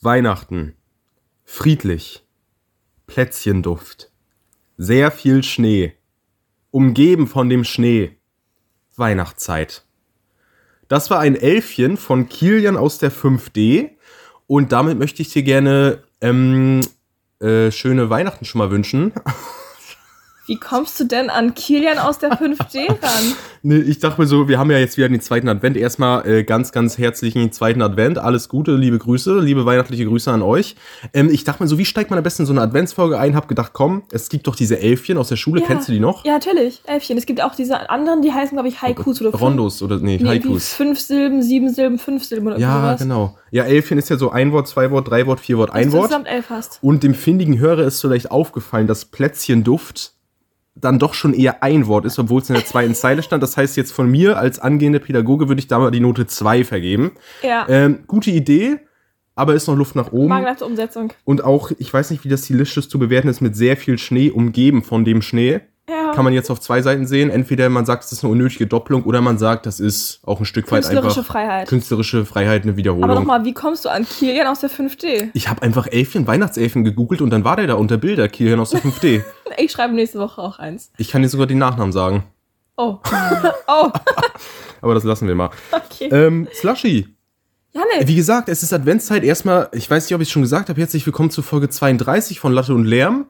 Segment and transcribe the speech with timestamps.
[0.00, 0.76] Weihnachten.
[1.44, 2.24] Friedlich.
[3.08, 4.12] Plätzchenduft.
[4.76, 5.94] Sehr viel Schnee.
[6.70, 8.16] Umgeben von dem Schnee.
[8.94, 9.84] Weihnachtszeit.
[10.86, 13.90] Das war ein Elfchen von Kilian aus der 5D.
[14.46, 16.80] Und damit möchte ich dir gerne ähm,
[17.40, 19.12] äh, schöne Weihnachten schon mal wünschen.
[20.48, 23.34] Wie kommst du denn an Kilian aus der 5D ran?
[23.62, 25.76] nee, ich dachte mir so, wir haben ja jetzt wieder den zweiten Advent.
[25.76, 28.16] Erstmal äh, ganz, ganz herzlichen zweiten Advent.
[28.16, 30.74] Alles Gute, liebe Grüße, liebe weihnachtliche Grüße an euch.
[31.12, 33.36] Ähm, ich dachte mir so, wie steigt man am besten in so eine Adventsfolge ein?
[33.36, 35.60] Hab gedacht, komm, es gibt doch diese Elfchen aus der Schule.
[35.60, 35.66] Ja.
[35.66, 36.24] Kennst du die noch?
[36.24, 37.18] Ja, natürlich, Elfchen.
[37.18, 40.26] Es gibt auch diese anderen, die heißen, glaube ich, Haikus oder Rondos oder nee, nee,
[40.28, 40.72] Haikus.
[40.72, 43.00] Fünf Silben, sieben Silben, fünf Silben oder Ja, sowas.
[43.00, 43.36] genau.
[43.50, 46.04] Ja, Elfchen ist ja so ein Wort, zwei Wort, drei Wort, vier Wort, ein Wort.
[46.04, 46.78] insgesamt elf hast.
[46.80, 50.14] Und dem findigen Hörer ist vielleicht aufgefallen, dass Plätzchenduft
[50.80, 53.42] dann doch schon eher ein Wort ist, obwohl es in der zweiten Zeile stand.
[53.42, 56.64] Das heißt, jetzt von mir als angehender Pädagoge würde ich da mal die Note 2
[56.64, 57.12] vergeben.
[57.42, 58.78] Ja, Ähm, gute Idee,
[59.34, 60.28] aber ist noch Luft nach oben.
[60.28, 61.12] mangelhafte Umsetzung.
[61.24, 64.30] Und auch, ich weiß nicht, wie das stilistisch zu bewerten ist, mit sehr viel Schnee
[64.30, 65.60] umgeben von dem Schnee.
[65.90, 66.12] Ja.
[66.12, 67.30] Kann man jetzt auf zwei Seiten sehen.
[67.30, 70.44] Entweder man sagt, es ist eine unnötige Doppelung oder man sagt, das ist auch ein
[70.44, 71.66] Stück weit Künstlerische einfach Freiheit.
[71.68, 73.04] künstlerische Freiheit, eine Wiederholung.
[73.08, 75.30] Aber nochmal, wie kommst du an Kilian aus der 5D?
[75.32, 78.70] Ich habe einfach Elfchen, Weihnachtselfen gegoogelt und dann war der da unter Bilder, Kilian aus
[78.70, 79.22] der 5D.
[79.58, 80.92] Ich schreibe nächste Woche auch eins.
[80.98, 82.24] Ich kann dir sogar den Nachnamen sagen.
[82.76, 82.98] Oh.
[83.66, 83.90] oh,
[84.80, 85.50] Aber das lassen wir mal.
[85.72, 86.08] okay.
[86.12, 87.08] Ähm, Slushy.
[87.72, 89.24] Janik, Wie gesagt, es ist Adventszeit.
[89.24, 92.40] Erstmal, ich weiß nicht, ob ich es schon gesagt habe, herzlich willkommen zu Folge 32
[92.40, 93.26] von Latte und Lärm.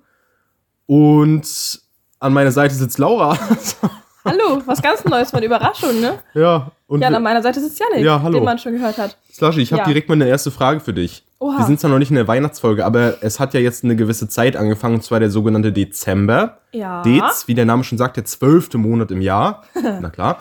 [0.87, 1.81] Und
[2.21, 3.39] an meiner Seite sitzt Laura.
[4.29, 6.19] hallo, was ganz Neues, mal eine Überraschung, ne?
[6.35, 8.35] ja, und Ja, an meiner Seite sitzt Janik, Ja, hallo.
[8.39, 9.17] den man schon gehört hat.
[9.33, 9.87] Slushy, ich habe Ja.
[9.87, 11.25] direkt mal eine erste Frage für dich.
[11.41, 11.59] Oha.
[11.59, 14.29] Wir sind zwar noch nicht in der Weihnachtsfolge, aber es hat ja jetzt eine gewisse
[14.29, 16.59] Zeit angefangen, und zwar der sogenannte Dezember.
[16.73, 17.03] Ja.
[17.03, 19.63] Dez, wie der Name schon sagt, der zwölfte Monat im Jahr.
[20.01, 20.41] Na klar.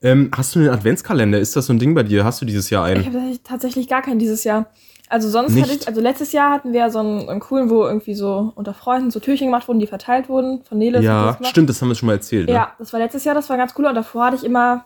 [0.00, 1.40] Ähm, hast du einen Adventskalender?
[1.40, 2.24] Ist das so ein Ding bei dir?
[2.24, 3.04] Hast du dieses Jahr Ich einen?
[3.06, 4.66] habe tatsächlich- tatsächlich gar keinen dieses Jahr.
[5.10, 5.62] Also sonst Nicht?
[5.64, 8.74] hatte ich, also letztes Jahr hatten wir so einen, einen coolen, wo irgendwie so unter
[8.74, 11.00] Freunden so Türchen gemacht wurden, die verteilt wurden von Nele.
[11.00, 12.48] Ja, stimmt, das haben wir schon mal erzählt.
[12.48, 12.54] Ne?
[12.54, 13.86] Ja, das war letztes Jahr, das war ganz cool.
[13.86, 14.84] Und davor hatte ich immer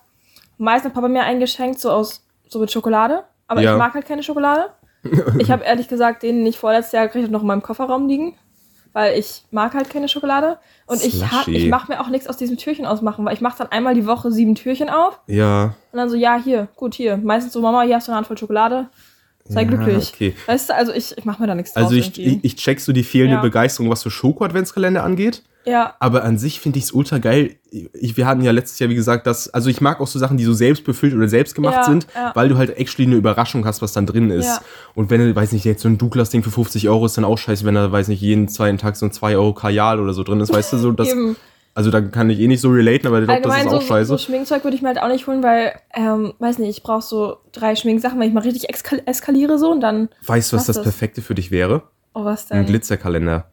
[0.59, 3.25] meist hat Papa mir eingeschenkt, so aus, so mit Schokolade.
[3.49, 3.73] Aber Ja.
[3.73, 4.67] ich mag halt keine Schokolade.
[5.39, 8.37] ich habe ehrlich gesagt den nicht vorletztes Jahr gekriegt, noch in meinem Kofferraum liegen.
[8.95, 10.59] Weil ich mag halt keine Schokolade.
[10.87, 11.57] Und ich, hab- Slushy.
[11.65, 14.07] ich mache mir auch nichts aus diesem Türchen ausmachen, weil ich mache dann einmal die
[14.07, 15.19] Woche sieben Türchen auf.
[15.27, 17.17] Ja, Und dann so, ja, hier, gut, hier.
[17.17, 18.89] Meistens so, Mama, hier hast du eine Handvoll Schokolade.
[19.49, 20.13] Sei Ja, glücklich.
[20.15, 20.35] okay.
[20.47, 21.85] Weißt du, also ich, ich mache mir da nichts draus.
[21.85, 23.41] also ich, ich, ich check so die fehlende Ja.
[23.43, 25.43] Begeisterung, was so Schoko-Adventskalender angeht.
[25.65, 27.57] ja, Aber an sich finde ich es ultra geil.
[27.93, 30.37] Ich, wir hatten ja letztes Jahr, wie gesagt, das, also ich mag auch so Sachen,
[30.37, 32.31] die so selbst befüllt oder selbst gemacht Ja, sind, ja.
[32.35, 34.47] weil du halt actually eine Überraschung hast, was dann drin ist.
[34.47, 34.61] Ja.
[34.95, 37.39] Und wenn du, weiß nicht, jetzt so ein Douglas-Ding für 50 Euro ist dann auch
[37.39, 40.23] scheiße, wenn da, weiß nicht, jeden zweiten Tag so ein 2 Euro Kajal oder so
[40.23, 41.15] drin ist, weißt du, so, das.
[41.75, 43.81] also da kann ich eh nicht so relaten, aber ich glaube, das ist Allgemein auch
[43.83, 44.07] so, scheiße.
[44.07, 47.03] so Schminkzeug würde ich mir halt auch nicht holen, weil, ähm, weiß nicht, ich brauche
[47.03, 50.67] so drei Schminksachen, weil ich mal richtig eskal eskaliere so und dann, weißt du, was
[50.67, 50.85] das das?
[50.85, 51.83] Perfekte für dich wäre?
[52.15, 52.67] oh was Ein denn?
[52.67, 53.51] Glitzerkalender.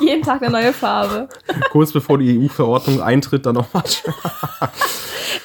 [0.00, 1.28] Jeden Tag eine neue Farbe.
[1.70, 3.84] Kurz bevor die EU-Verordnung eintritt, dann nochmal.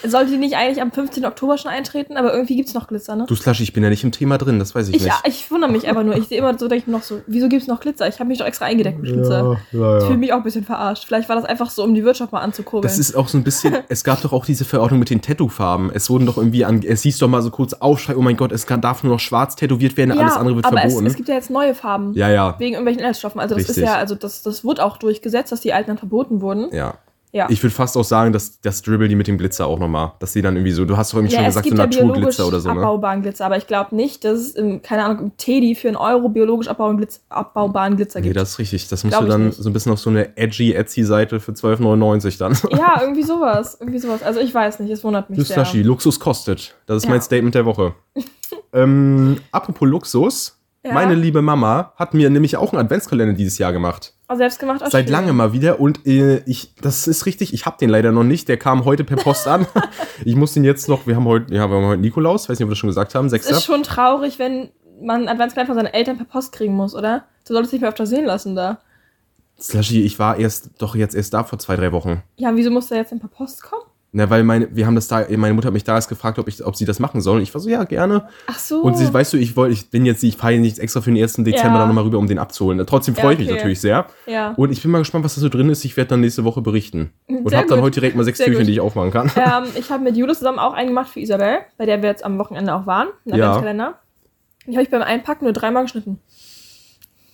[0.05, 1.25] Sollte die nicht eigentlich am 15.
[1.25, 3.25] Oktober schon eintreten, aber irgendwie gibt's noch Glitzer, ne?
[3.27, 5.13] Du Slash, ich bin ja nicht im Thema drin, das weiß ich, Ich, nicht.
[5.25, 6.15] ich wundere mich einfach nur.
[6.15, 8.07] Ich sehe immer so, denke ich mir noch so, wieso gibt's noch Glitzer?
[8.07, 9.57] Ich habe mich doch extra eingedeckt mit Glitzer.
[9.71, 11.05] ja, Ich fühle mich auch ein bisschen verarscht.
[11.05, 12.89] Vielleicht war das einfach so, um die Wirtschaft mal anzukurbeln.
[12.89, 15.91] Das ist auch so ein bisschen, es gab doch auch diese Verordnung mit den Tattoo-Farben.
[15.93, 18.51] Es wurden doch irgendwie an, es hieß doch mal so kurz Aufschrei, oh mein Gott,
[18.51, 21.05] es kann, darf nur noch schwarz tätowiert werden, alles andere wird aber es, verboten.
[21.07, 22.13] es gibt ja jetzt neue Farben.
[22.13, 23.39] ja, ja, Wegen irgendwelchen Inhaltsstoffen.
[23.41, 23.83] Also das Richtig.
[23.83, 26.69] ist ja, also das, das wurde auch durchgesetzt, dass die alten dann verboten wurden.
[26.73, 26.95] ja.
[27.31, 27.45] Ja.
[27.51, 30.33] Ich würde fast auch sagen, dass das Dribble die mit dem Glitzer auch nochmal, dass
[30.33, 32.47] die dann irgendwie so, du hast doch irgendwie schon ja, es gesagt, so ja Naturglitzer
[32.47, 32.79] oder so, ne?
[32.79, 35.97] abbaubaren Glitzer, aber ich glaube nicht, dass es, im, keine Ahnung, im Teddy für einen
[35.97, 38.35] Euro biologisch abbaubaren Glitzer, abbaubaren Glitzer Nee, gibt.
[38.37, 38.87] das ist richtig.
[38.87, 39.61] Das musst Glaub du dann nicht.
[39.61, 42.57] so ein bisschen auf so eine edgy Etsy-Seite für 12,99 dann.
[42.71, 43.77] ja, irgendwie sowas.
[43.79, 44.23] Irgendwie sowas.
[44.23, 45.63] Also ich weiß nicht, es wundert mich Du sehr.
[45.83, 46.73] Luxus kostet.
[46.87, 47.11] Das ist Ja.
[47.11, 47.93] mein Statement der Woche.
[48.73, 54.13] ähm, apropos Luxus, meine liebe Mama hat mir nämlich auch einen Adventskalender dieses Jahr gemacht.
[54.29, 57.66] Aber selbst gemacht auch Seit langem mal wieder und äh, ich, das ist richtig, ich
[57.66, 58.47] habe den leider noch nicht.
[58.47, 59.66] Der kam heute per Post an.
[60.23, 62.63] ich muss den jetzt noch, wir haben heute, ja, wir haben heute Nikolaus, weiß nicht,
[62.63, 63.53] ob wir das schon gesagt haben, Es Sechster.
[63.53, 64.69] ist schon traurig, wenn
[65.01, 67.23] man Adventskalender von seinen Eltern per Post kriegen muss, oder?
[67.47, 68.78] Du solltest dich mal öfter sehen lassen da.
[69.59, 72.22] Slushy, ich war erst, doch jetzt erst da vor zwei, drei Wochen.
[72.37, 73.81] Ja, wieso muss der jetzt denn per Post kommen?
[74.11, 76.47] Na, weil meine, wir haben das da, meine Mutter hat mich da erst gefragt, ob,
[76.47, 77.38] ich, ob sie das machen soll.
[77.38, 78.28] Und ich war so, ja, gerne.
[78.47, 78.82] Ach so.
[78.82, 81.22] Und sie, weißt du, ich wollte, ich bin jetzt, ich fahre nicht extra für den
[81.22, 81.34] 1.
[81.34, 81.78] Dezember Ja.
[81.79, 82.84] dann nochmal rüber, um den abzuholen.
[82.88, 83.58] Trotzdem Ja, freue ich mich okay.
[83.58, 84.08] natürlich sehr.
[84.26, 84.53] ja.
[84.58, 85.85] Und ich bin mal gespannt, was da so drin ist.
[85.85, 87.11] Ich werde dann nächste Woche berichten.
[87.28, 88.67] Und habe dann heute direkt mal sechs Sehr Türchen, gut.
[88.70, 89.32] die ich aufmachen kann.
[89.35, 92.26] ähm, ich habe mit Julius zusammen auch einen gemacht für Isabel, bei der wir jetzt
[92.26, 93.09] am Wochenende auch waren.
[93.26, 93.35] Ja.
[93.35, 94.00] Adventskalender.
[94.66, 96.20] Die habe ich beim Einpacken nur dreimal geschnitten.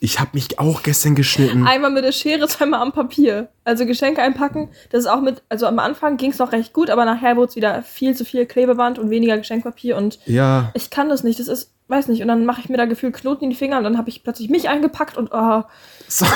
[0.06, 1.66] Ich habe mich auch gestern geschnitten.
[1.66, 3.50] Einmal mit der Schere, zweimal am Papier.
[3.63, 4.69] Also Geschenke einpacken.
[4.92, 7.50] Das ist auch mit, also am Anfang ging es noch recht gut, aber nachher wurde
[7.50, 10.69] es wieder viel zu viel Klebeband und weniger Geschenkpapier und Ja.
[10.75, 11.40] ich kann das nicht.
[11.40, 12.22] Das ist, weiß nicht.
[12.22, 14.22] Und dann mache ich mir da gefühlt Knoten in die Finger und dann habe ich
[14.24, 15.63] plötzlich mich eingepackt und oh,
[16.07, 16.28] So.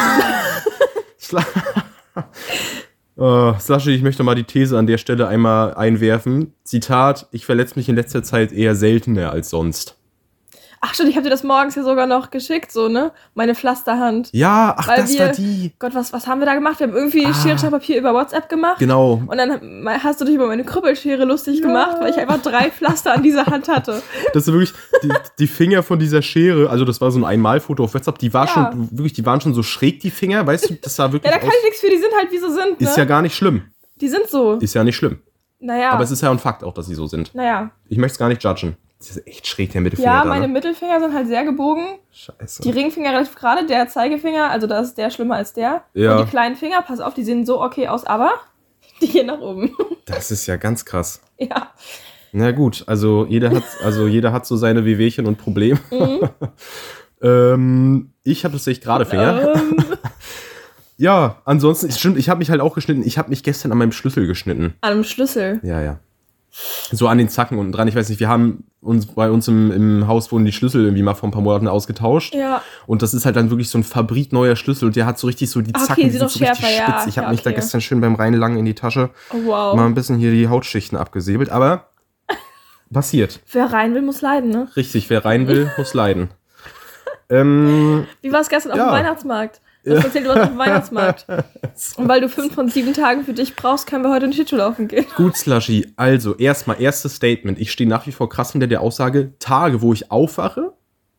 [3.21, 6.53] Oh, Sascha, ich möchte mal die These an der Stelle einmal einwerfen.
[6.63, 9.98] Zitat, ich verletze mich in letzter Zeit eher seltener als sonst.
[10.81, 13.11] Ach stimmt, ich habe dir das morgens ja sogar noch geschickt, so, ne?
[13.33, 14.29] Meine Pflasterhand.
[14.31, 15.73] Ja, ach, Weil das wir- war die.
[15.77, 16.79] Gott, was, was haben wir da gemacht?
[16.79, 17.33] Wir haben irgendwie Ah.
[17.33, 18.79] Schere, Papier über WhatsApp gemacht.
[18.79, 19.21] Genau.
[19.27, 21.67] Und dann hast du dich über meine Krüppelschere lustig Ja.
[21.67, 24.01] gemacht, weil ich einfach drei Pflaster an dieser Hand hatte.
[24.33, 24.71] Das ist wirklich,
[25.03, 25.09] die,
[25.39, 28.45] die Finger von dieser Schere, also das war so ein Einmalfoto auf WhatsApp, die war
[28.45, 28.51] Ja.
[28.71, 31.31] schon, wirklich, die waren schon so schräg, die Finger, weißt du, das sah Ja, wirklich
[31.31, 31.55] da kann aus.
[31.57, 32.87] ich nichts für, die sind halt wie sie sind, ne?
[32.87, 33.63] Ist ja gar nicht schlimm.
[33.99, 34.53] die sind so.
[34.53, 35.19] Ist ja nicht schlimm.
[35.59, 35.91] Naja.
[35.91, 37.35] Aber es ist ja ein Fakt auch, dass sie so sind.
[37.35, 37.71] naja.
[37.89, 38.77] Ich möchte es gar nicht judgen.
[38.99, 40.53] Das ist echt schräg, der Mittelfinger Ja, da, meine ne?
[40.53, 41.85] Mittelfinger sind halt sehr gebogen.
[42.11, 42.61] Scheiße.
[42.63, 45.83] Die Ringfinger relativ gerade, der Zeigefinger, also da ist der schlimmer als der.
[45.93, 46.17] Ja.
[46.17, 48.33] Und die kleinen Finger, pass auf, die sehen so okay aus, aber
[49.01, 49.75] die gehen nach oben.
[50.05, 51.21] Das ist ja ganz krass.
[51.37, 51.71] ja.
[52.31, 55.79] Na gut, also jeder hat, also jeder hat so seine Wehwehchen und Probleme.
[55.91, 56.29] Mhm.
[57.21, 59.53] ähm, ich habe tatsächlich gerade Finger.
[59.55, 59.77] Ähm,
[60.99, 63.03] Ja, ansonsten, stimmt, ich habe mich halt auch geschnitten.
[63.05, 64.73] Ich habe mich gestern an meinem Schlüssel geschnitten.
[64.81, 65.61] an einem Schlüssel.
[65.63, 65.99] Ja, ja.
[66.91, 67.87] So an den Zacken unten dran.
[67.87, 71.03] Ich weiß nicht, wir haben uns bei uns im, im Haus wurden die Schlüssel irgendwie
[71.03, 72.33] mal vor ein paar Monaten ausgetauscht.
[72.33, 72.61] Ja.
[72.87, 75.49] Und das ist halt dann wirklich so ein fabrikneuer Schlüssel und der hat so richtig
[75.51, 76.99] so die Ah, okay, Zacken, die sind so richtig schärfer, ja.
[76.99, 77.07] spitz.
[77.07, 77.59] Ich habe Ja, mich da okay.
[77.59, 79.75] gestern schön beim Reinlangen in die Tasche Oh, wow.
[79.75, 81.49] mal ein bisschen hier die Hautschichten abgesäbelt.
[81.49, 81.89] Aber
[82.93, 83.41] passiert.
[83.51, 84.67] Wer rein will, muss leiden, ne?
[84.75, 86.29] Richtig, wer rein will, muss leiden.
[87.29, 88.87] Ähm, Wie war es gestern auf Ja.
[88.89, 89.61] dem Weihnachtsmarkt?
[89.85, 91.25] Du hast erzählt, du warst auf dem Weihnachtsmarkt.
[91.95, 94.57] Und weil du fünf von sieben Tagen für dich brauchst, können wir heute in Schlittschuh
[94.57, 95.05] laufen gehen.
[95.15, 95.87] gut, Slushy.
[95.95, 97.59] Also, erstmal, erstes Statement.
[97.59, 100.73] Ich stehe nach wie vor krass hinter der Aussage, Tage, wo ich aufwache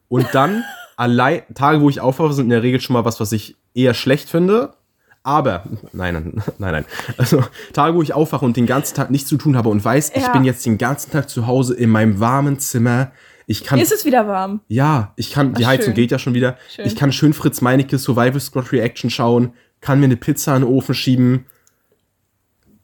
[0.08, 0.62] und dann
[0.96, 3.94] allein, Tage, wo ich aufwache, sind in der Regel schon mal was, was ich eher
[3.94, 4.74] schlecht finde.
[5.22, 6.84] Aber, nein, nein, nein, nein.
[7.18, 7.42] Also,
[7.72, 10.22] Tage, wo ich aufwache und den ganzen Tag nichts zu tun habe und weiß, ich
[10.22, 10.32] Ja.
[10.32, 13.10] bin jetzt den ganzen Tag zu Hause in meinem warmen Zimmer.
[13.50, 14.60] Ich kann Ist es wieder warm?
[14.68, 15.94] Ja, ich kann, die Ach, Heizung schön.
[15.94, 16.56] geht ja schon wieder.
[16.72, 16.86] Schön.
[16.86, 20.70] Ich kann schön Fritz Meinecke Survival Squad Reaction schauen, kann mir eine Pizza in den
[20.70, 21.46] Ofen schieben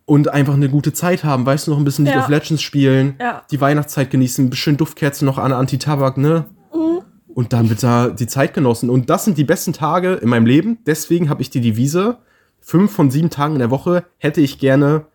[0.07, 1.47] und einfach eine gute Zeit haben.
[1.47, 2.23] Weißt du, noch ein bisschen League Ja.
[2.25, 3.45] of Legends spielen, Ja.
[3.49, 6.47] die Weihnachtszeit genießen, ein bisschen Duftkerzen noch an Anti-Tabak, ne?
[6.75, 7.03] Mhm.
[7.29, 8.91] Und dann wird da die Zeit genossen.
[8.91, 10.79] Und das sind die besten Tage in meinem Leben.
[10.85, 12.19] Deswegen habe ich die Devise,
[12.61, 15.07] fünf von sieben Tagen in der Woche hätte ich gerne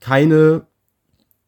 [0.00, 0.66] keine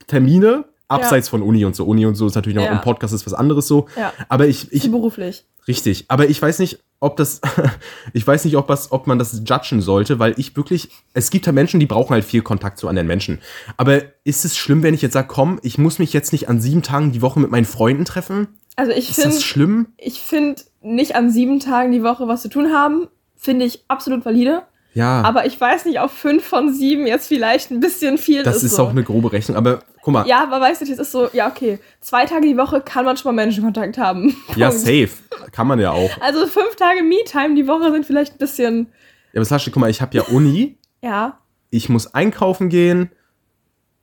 [0.07, 1.85] Termine, abseits von Uni und so.
[1.87, 2.73] Uni und so ist natürlich noch Ja.
[2.73, 3.87] im Podcast ist was anderes so.
[3.97, 4.13] Ja.
[4.29, 5.45] Aber ich, ich, beruflich.
[5.67, 7.41] Richtig, aber ich weiß nicht, ob das,
[8.13, 11.47] ich weiß nicht, ob, das, ob man das judgen sollte, weil ich wirklich, es gibt
[11.47, 13.41] ja Menschen, die brauchen halt viel Kontakt zu anderen Menschen.
[13.77, 16.61] Aber ist es schlimm, wenn ich jetzt sage, komm, ich muss mich jetzt nicht an
[16.61, 18.49] sieben Tagen die Woche mit meinen Freunden treffen?
[18.77, 19.87] Also ich Ist finde, das schlimm?
[19.97, 24.25] ich finde nicht an sieben Tagen die Woche was zu tun haben, finde ich absolut
[24.25, 24.63] valide.
[24.95, 28.59] Ja, Aber ich weiß nicht, ob fünf von sieben jetzt vielleicht ein bisschen viel das
[28.59, 28.63] ist.
[28.65, 28.85] ist so.
[28.85, 29.57] auch eine grobe Rechnung.
[29.57, 31.81] Aber guck mal, ja, Ja, aber weißt du, das ist so, ja, okay.
[32.01, 34.37] Zwei Tage die Woche kann man schon mal Menschenkontakt haben.
[34.47, 34.73] Punkt.
[34.73, 35.11] safe.
[35.51, 36.11] Kann man ja auch.
[36.21, 38.93] Also fünf Tage Me-Time die Woche sind vielleicht ein bisschen,
[39.33, 41.39] Ja, aber Sascha, guck mal, ich habe ja Uni, ja.
[41.71, 43.11] ich muss einkaufen gehen,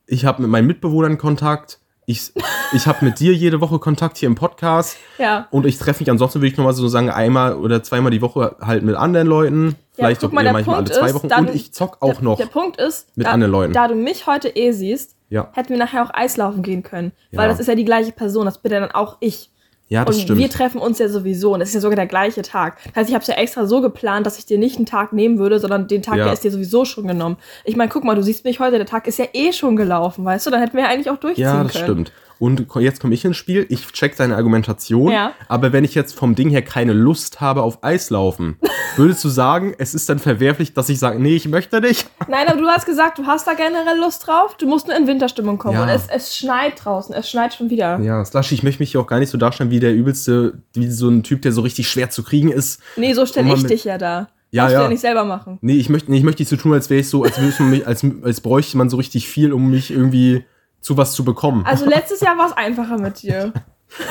[0.07, 2.33] ich habe mit meinen Mitbewohnern Kontakt, ich,
[2.73, 4.97] ich habe mit dir jede Woche Kontakt hier im Podcast.
[5.17, 5.47] Ja.
[5.51, 8.57] Und ich treffe mich ansonsten, würde ich nochmal so sagen, einmal oder zweimal die Woche
[8.59, 9.75] halt mit anderen Leuten.
[9.93, 11.27] Vielleicht guck auch mal, eher der manchmal alle Punkt zwei ist, Wochen.
[11.29, 12.37] da Und du- ich zock auch der, noch.
[12.37, 13.73] Der Punkt ist, mit da, anderen Leuten.
[13.73, 15.49] da du mich heute eh siehst, Ja.
[15.53, 17.11] hätten wir nachher auch Eislaufen gehen können.
[17.31, 17.39] Ja.
[17.39, 19.49] Weil das ist ja die gleiche Person, das bin ja dann auch ich.
[19.89, 20.39] ja, das und stimmt.
[20.39, 22.77] wir treffen uns ja sowieso und es ist ja sogar der gleiche Tag.
[22.85, 25.11] Das heißt, ich habe es ja extra so geplant, dass ich dir nicht einen Tag
[25.11, 26.23] nehmen würde, sondern den Tag, Ja.
[26.23, 27.35] der ist dir sowieso schon genommen.
[27.65, 30.23] Ich meine, guck mal, du siehst mich heute, der Tag ist ja eh schon gelaufen,
[30.23, 30.49] weißt du?
[30.51, 31.83] Dann hätten wir ja eigentlich auch durchziehen ja, das können.
[31.83, 32.11] stimmt.
[32.41, 33.67] Und jetzt komme ich ins Spiel.
[33.69, 35.11] Ich check seine Argumentation.
[35.11, 35.33] Ja.
[35.47, 38.57] Aber wenn ich jetzt vom Ding her keine Lust habe auf Eislaufen,
[38.95, 42.09] würdest du sagen, es ist dann verwerflich, dass ich sage, nee, ich möchte nicht?
[42.27, 44.57] Nein, aber du hast gesagt, du hast da generell Lust drauf.
[44.57, 45.75] Du musst nur in Winterstimmung kommen.
[45.75, 45.83] Ja.
[45.83, 47.13] Und es, es schneit draußen.
[47.13, 47.99] Es schneit schon wieder.
[47.99, 50.89] Ja, Slushy, ich möchte mich hier auch gar nicht so darstellen wie der übelste, wie
[50.89, 52.81] so ein Typ, der so richtig schwer zu kriegen ist.
[52.95, 54.29] Nee, so stelle ich dich ja da.
[54.49, 54.81] Ja, ja.
[54.81, 55.59] ja nicht selber machen.
[55.61, 57.85] Nee, ich möchte, nee, ich möchte nicht so tun, als wäre ich so, als, mich,
[57.85, 60.43] als, als bräuchte man so richtig viel, um mich irgendwie
[60.81, 61.65] zu was zu bekommen.
[61.65, 63.53] Also letztes Jahr war es einfacher mit dir.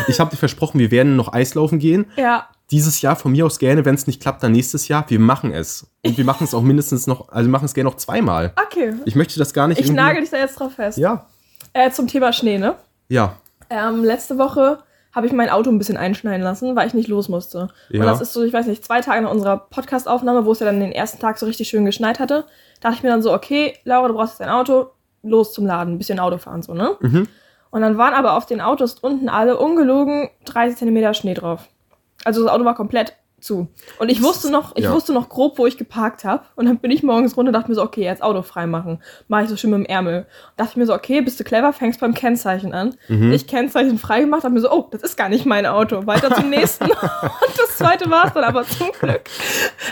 [0.08, 2.06] Ich habe dir versprochen, wir werden noch Eislaufen gehen.
[2.16, 2.48] Ja.
[2.70, 5.04] Dieses Jahr von mir aus gerne, wenn es nicht klappt, dann nächstes Jahr.
[5.08, 5.90] Wir machen es.
[6.04, 8.52] Und wir machen es auch mindestens noch, also wir machen es gerne noch zweimal.
[8.66, 8.94] Okay.
[9.04, 10.98] Ich möchte das gar nicht Ich nagel dich da jetzt drauf fest.
[10.98, 11.26] Ja.
[11.72, 12.76] Äh, zum Thema Schnee, ne?
[13.08, 13.36] Ja.
[13.70, 14.78] Ähm, letzte Woche
[15.12, 17.68] habe ich mein Auto ein bisschen einschneiden lassen, weil ich nicht los musste.
[17.88, 18.00] Ja.
[18.00, 20.66] Und das ist so, ich weiß nicht, zwei Tage nach unserer Podcast-Aufnahme, wo es ja
[20.66, 22.44] dann den ersten Tag so richtig schön geschneit hatte,
[22.80, 24.90] dachte ich mir dann so, okay, Laura, du brauchst jetzt ein Auto,
[25.22, 26.96] los zum Laden, ein bisschen Auto fahren, so, ne?
[27.00, 27.28] Mhm.
[27.70, 31.68] Und dann waren aber auf den Autos unten alle ungelogen 30 Zentimeter Schnee drauf.
[32.24, 33.68] Also das Auto war komplett zu.
[33.98, 34.92] Und ich wusste noch, ich Ja.
[34.92, 36.42] wusste noch grob, wo ich geparkt habe.
[36.56, 39.00] Und dann bin ich morgens runter und dachte mir so, okay, jetzt Auto freimachen.
[39.28, 40.26] Mache ich so schön mit dem Ärmel.
[40.58, 42.96] dachte ich mir so, okay, bist du clever, fängst beim Kennzeichen an.
[43.08, 43.32] Mhm.
[43.32, 46.06] Ich Kennzeichen frei gemacht, dachte mir so, oh, das ist gar nicht mein Auto.
[46.06, 46.84] Weiter zum nächsten.
[46.90, 46.92] und
[47.58, 49.22] das zweite war es dann aber zum Glück.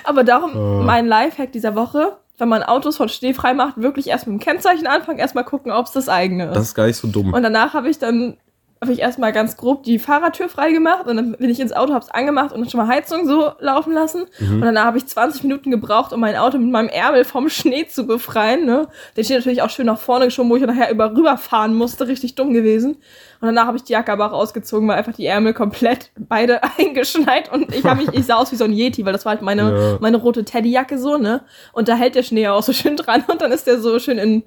[0.05, 0.83] Aber darum, Oh.
[0.85, 4.41] mein Lifehack dieser Woche, wenn man Autos von Schnee frei macht, wirklich erst mit dem
[4.41, 6.57] Kennzeichen anfangen, erstmal gucken, ob es das eigene ist.
[6.57, 7.33] Das ist gar nicht so dumm.
[7.33, 8.37] Und danach habe ich dann
[8.81, 12.05] habe ich erstmal ganz grob die Fahrradtür freigemacht und dann bin ich ins Auto, habe
[12.05, 14.27] es angemacht und schon mal Heizung so laufen lassen.
[14.39, 14.55] Mhm.
[14.55, 17.89] Und danach habe ich 20 Minuten gebraucht, um mein Auto mit meinem Ärmel vom Schnee
[17.89, 18.67] zu befreien.
[18.67, 18.87] Ne?
[19.17, 22.07] Der steht natürlich auch schön nach vorne geschoben, wo ich nachher über rüberfahren musste.
[22.07, 22.99] Richtig dumm gewesen.
[23.41, 26.61] Und danach habe ich die Jacke aber auch ausgezogen, weil einfach die Ärmel komplett beide
[26.79, 29.31] eingeschneit und ich habe mich, ich sah aus wie so ein Yeti, weil das war
[29.31, 29.99] halt meine, Ja.
[30.01, 31.43] meine rote Teddyjacke so, ne?
[31.73, 33.99] Und da hält der Schnee ja auch so schön dran und dann ist der so
[33.99, 34.43] schön in,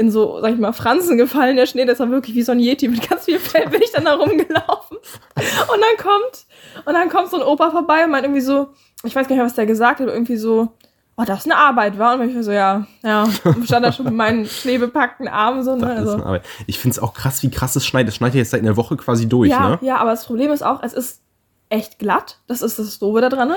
[0.00, 2.58] in so, sag ich mal, Fransen gefallen, der Schnee, das war wirklich wie so ein
[2.58, 4.96] Yeti mit ganz viel Fell, bin ich dann da rumgelaufen.
[4.96, 6.46] Und dann kommt,
[6.86, 8.68] und dann kommt so ein Opa vorbei und meint irgendwie so,
[9.04, 10.72] ich weiß gar nicht mehr, was der gesagt hat, aber irgendwie so,
[11.18, 12.18] oh, das ist eine Arbeit, war?
[12.18, 15.76] Und ich war so, ja, ja, und stand da schon mit meinen schneebepackten Armen so,
[15.76, 15.94] ne?
[15.94, 16.40] Also.
[16.66, 18.08] Ich finde es auch krass, wie krass es schneit.
[18.08, 19.78] Es schneit ja jetzt seit einer Woche quasi durch, ja, ne?
[19.82, 21.20] ja, aber das Problem ist auch, es ist
[21.68, 22.38] echt glatt.
[22.46, 23.52] Das ist das Doofe da dran.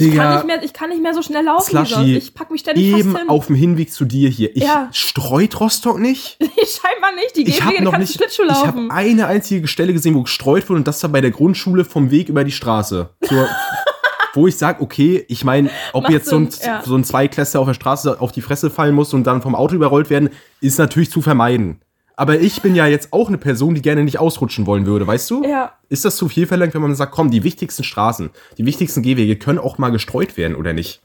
[0.00, 2.16] Ich kann, nicht mehr, ich kann nicht mehr so schnell laufen Slushy.
[2.16, 3.28] Ich pack mich ständig Eben fast hin.
[3.30, 4.54] auf dem Hinweg zu dir hier.
[4.56, 4.88] Ich Ja.
[4.92, 6.38] streut Rostock nicht.
[6.40, 7.36] Scheinbar nicht.
[7.36, 8.14] Die Ich habe noch nicht.
[8.14, 8.90] Schlittschuh Ich habe laufen.
[8.90, 12.28] eine einzige Stelle gesehen, wo gestreut wurde und das war bei der Grundschule vom Weg
[12.28, 13.08] über die Straße.
[13.26, 13.48] Zur,
[14.34, 16.82] wo ich sage, okay, ich meine, ob Macht jetzt so ein, ja.
[16.84, 19.74] so ein Zweiklässler auf der Straße auf die Fresse fallen muss und dann vom Auto
[19.74, 20.28] überrollt werden,
[20.60, 21.80] ist natürlich zu vermeiden.
[22.18, 25.30] Aber ich bin ja jetzt auch eine Person, die gerne nicht ausrutschen wollen würde, weißt
[25.30, 25.44] du?
[25.44, 25.74] Ja.
[25.88, 29.36] Ist das zu viel verlangt, wenn man sagt, komm, die wichtigsten Straßen, die wichtigsten Gehwege
[29.36, 31.00] können auch mal gestreut werden oder nicht?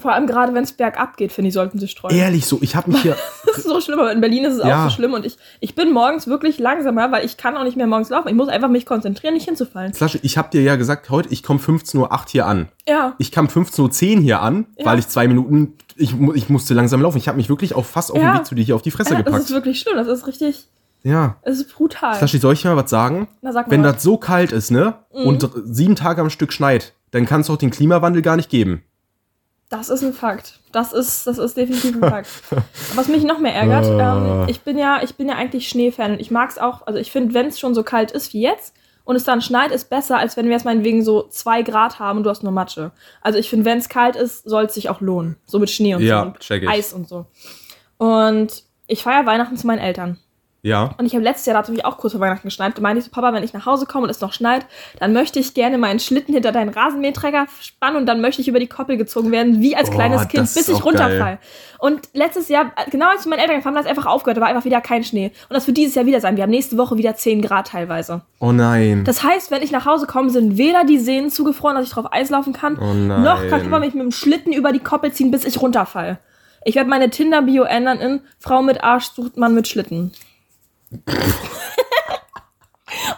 [0.00, 2.14] Vor allem gerade, wenn es bergab geht, finde ich, sollten sie streuen.
[2.14, 3.16] Ehrlich so, ich habe mich hier.
[3.46, 4.84] Das ist so schlimm, aber in Berlin ist es Ja.
[4.84, 5.14] auch so schlimm.
[5.14, 8.28] Und ich, ich bin morgens wirklich langsamer, weil ich kann auch nicht mehr morgens laufen.
[8.28, 9.94] Ich muss einfach mich konzentrieren, nicht hinzufallen.
[9.94, 12.68] Slasche, ich habe dir ja gesagt, heute, ich komme 15.08 Uhr hier an.
[12.86, 13.14] Ja.
[13.18, 14.84] Ich kam 15.10 Uhr hier an, Ja.
[14.86, 17.16] weil ich zwei Minuten, ich, ich musste langsam laufen.
[17.18, 18.32] Ich habe mich wirklich auch fast auf Ja.
[18.32, 19.50] dem Weg zu dir hier auf die Fresse ja das ist gepackt.
[19.50, 19.96] wirklich schlimm.
[19.96, 20.68] Das ist richtig,
[21.02, 21.36] Ja.
[21.44, 22.14] das ist brutal.
[22.14, 23.26] Slaschi, soll ich dir mal was sagen?
[23.40, 23.94] Na, sag mal Wenn was.
[23.94, 25.26] das so kalt ist, ne, Mhm.
[25.26, 28.82] und sieben Tage am Stück schneit, dann kann es auch den Klimawandel gar nicht geben.
[29.70, 30.60] Das ist ein Fakt.
[30.72, 32.28] Das ist, das ist definitiv ein Fakt.
[32.94, 34.42] Was mich noch mehr ärgert, Ah.
[34.42, 36.98] ähm, ich bin ja, ich bin ja eigentlich Schneefan und ich mag es auch, also
[36.98, 39.90] ich finde, wenn es schon so kalt ist wie jetzt und es dann schneit, ist
[39.90, 42.92] besser, als wenn wir jetzt meinetwegen so zwei Grad haben und du hast nur Matsche.
[43.20, 45.36] Also ich finde, wenn es kalt ist, soll es sich auch lohnen.
[45.44, 46.68] So mit Schnee und Ja, so und.
[46.68, 47.26] Eis und so.
[47.98, 50.18] Und ich feiere Weihnachten zu meinen Eltern.
[50.62, 50.94] Ja.
[50.98, 52.82] Und ich habe letztes Jahr, da hat es mich auch kurz vor Weihnachten geschneit, da
[52.82, 54.66] meinte ich so, Papa, wenn ich nach Hause komme und es noch schneit,
[54.98, 58.58] dann möchte ich gerne meinen Schlitten hinter deinen Rasenmäherträger spannen und dann möchte ich über
[58.58, 61.38] die Koppel gezogen werden, wie als Oh, kleines Kind, bis ich runterfall.
[61.78, 64.48] Und letztes Jahr, genau als zu meinen Eltern gefahren, hat es einfach aufgehört, da war
[64.48, 65.30] einfach wieder kein Schnee.
[65.48, 66.36] Und das wird dieses Jahr wieder sein.
[66.36, 68.22] Wir haben nächste Woche wieder 10 Grad teilweise.
[68.40, 69.04] Oh nein.
[69.04, 72.12] Das heißt, wenn ich nach Hause komme, sind weder die Seen zugefroren, dass ich drauf
[72.12, 75.30] Eis laufen kann, Oh noch kann Papa mich mit dem Schlitten über die Koppel ziehen,
[75.30, 76.18] bis ich runterfall.
[76.64, 80.12] Ich werde meine Tinder-Bio ändern in Frau mit Arsch sucht man mit Schlitten.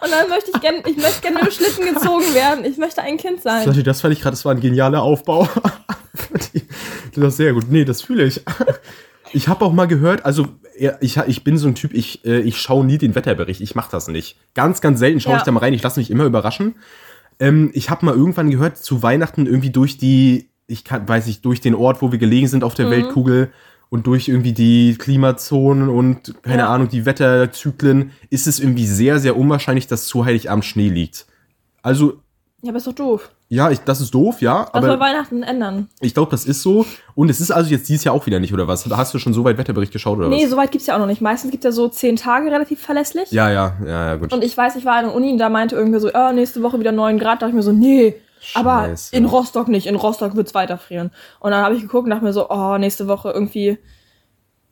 [0.03, 2.65] Und dann möchte ich gerne, ich möchte gerne Schlitten gezogen werden.
[2.65, 3.63] Ich möchte ein Kind sein.
[3.65, 5.49] Slaschi, das fand ich gerade, das war ein genialer Aufbau.
[7.15, 7.65] Das ist sehr gut.
[7.69, 8.41] Nee, das fühle ich.
[9.33, 10.47] Ich habe auch mal gehört, also
[11.01, 13.61] ich, ich bin so ein Typ, ich, äh, ich schaue nie den Wetterbericht.
[13.61, 14.37] Ich mache das nicht.
[14.55, 15.39] Ganz, ganz selten schaue Ja.
[15.39, 15.73] ich da mal rein.
[15.73, 16.77] Ich lasse mich immer überraschen.
[17.41, 21.45] Ähm, ich habe mal irgendwann gehört, zu Weihnachten irgendwie durch die, ich kann, weiß nicht,
[21.45, 22.91] durch den Ort, wo wir gelegen sind auf der Mhm.
[22.91, 23.53] Weltkugel
[23.91, 26.69] und durch irgendwie die Klimazonen und keine Ja.
[26.69, 31.27] Ahnung, die Wetterzyklen, ist es irgendwie sehr, sehr unwahrscheinlich, dass zu Heiligabend Schnee liegt.
[31.83, 32.15] Also,
[32.63, 33.31] Ja, aber ist doch doof.
[33.49, 35.89] ja, ich, das ist doof, ja, Das soll aber Weihnachten ändern.
[36.01, 36.85] ich glaube, das ist so.
[37.15, 38.87] Und es ist also jetzt dieses Jahr auch wieder nicht, oder was?
[38.89, 40.51] Hast du schon so weit Wetterbericht geschaut, oder Nee, was?
[40.51, 41.21] so weit gibt's ja auch noch nicht.
[41.23, 43.31] Meistens gibt ja so zehn Tage relativ verlässlich.
[43.33, 44.33] Ja, ja, ja, ja, gut.
[44.33, 46.63] Und ich weiß, ich war an der Uni und da meinte irgendwer so, ah, nächste
[46.63, 47.37] Woche wieder 9 Grad.
[47.43, 48.15] Da dachte ich mir so, nee,
[48.55, 49.17] aber Scheiße.
[49.17, 49.87] in Rostock nicht.
[49.87, 51.11] In Rostock wird's weiterfrieren.
[51.41, 53.79] Und dann habe ich geguckt und dachte mir so, oh, nächste Woche irgendwie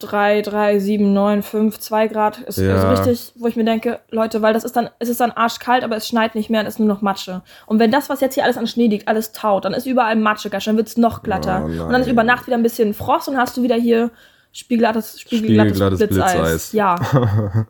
[0.00, 2.38] 3, 3, 7, 9, 5, 2 Grad.
[2.42, 2.74] Ist Ja.
[2.74, 5.82] also richtig, wo ich mir denke, Leute, weil das ist dann, es ist dann arschkalt,
[5.82, 7.42] aber es schneit nicht mehr und es ist nur noch Matsche.
[7.66, 10.14] Und wenn das, was jetzt hier alles an Schnee liegt, alles taut, dann ist überall
[10.14, 11.62] Matsche, dann wird's noch glatter.
[11.64, 14.10] Oh und dann ist über Nacht wieder ein bisschen Frost und hast du wieder hier
[14.52, 16.32] spiegelglattes, spiegelglattes, Spiegelglattes Blitzeis.
[16.70, 16.72] Blitzeis.
[16.72, 17.66] Ja.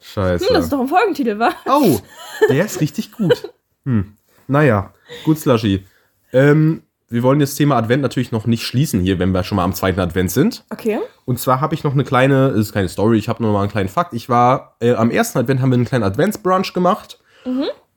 [0.00, 0.46] Scheiße.
[0.48, 1.50] Hm, das ist doch ein Folgentitel, wa?
[1.66, 2.00] Oh,
[2.48, 3.50] der ist richtig gut.
[3.84, 4.16] Hm.
[4.48, 4.92] Naja,
[5.24, 5.84] gut, Slushy.
[6.32, 9.64] Ähm, wir wollen das Thema Advent natürlich noch nicht schließen hier, wenn wir schon mal
[9.64, 10.64] am zweiten Advent sind.
[10.70, 10.98] Okay.
[11.26, 13.60] Und zwar habe ich noch eine kleine, es ist keine Story, ich habe nur mal
[13.60, 14.14] einen kleinen Fakt.
[14.14, 17.18] Ich war, äh, am ersten Advent haben wir einen kleinen Adventsbrunch gemacht.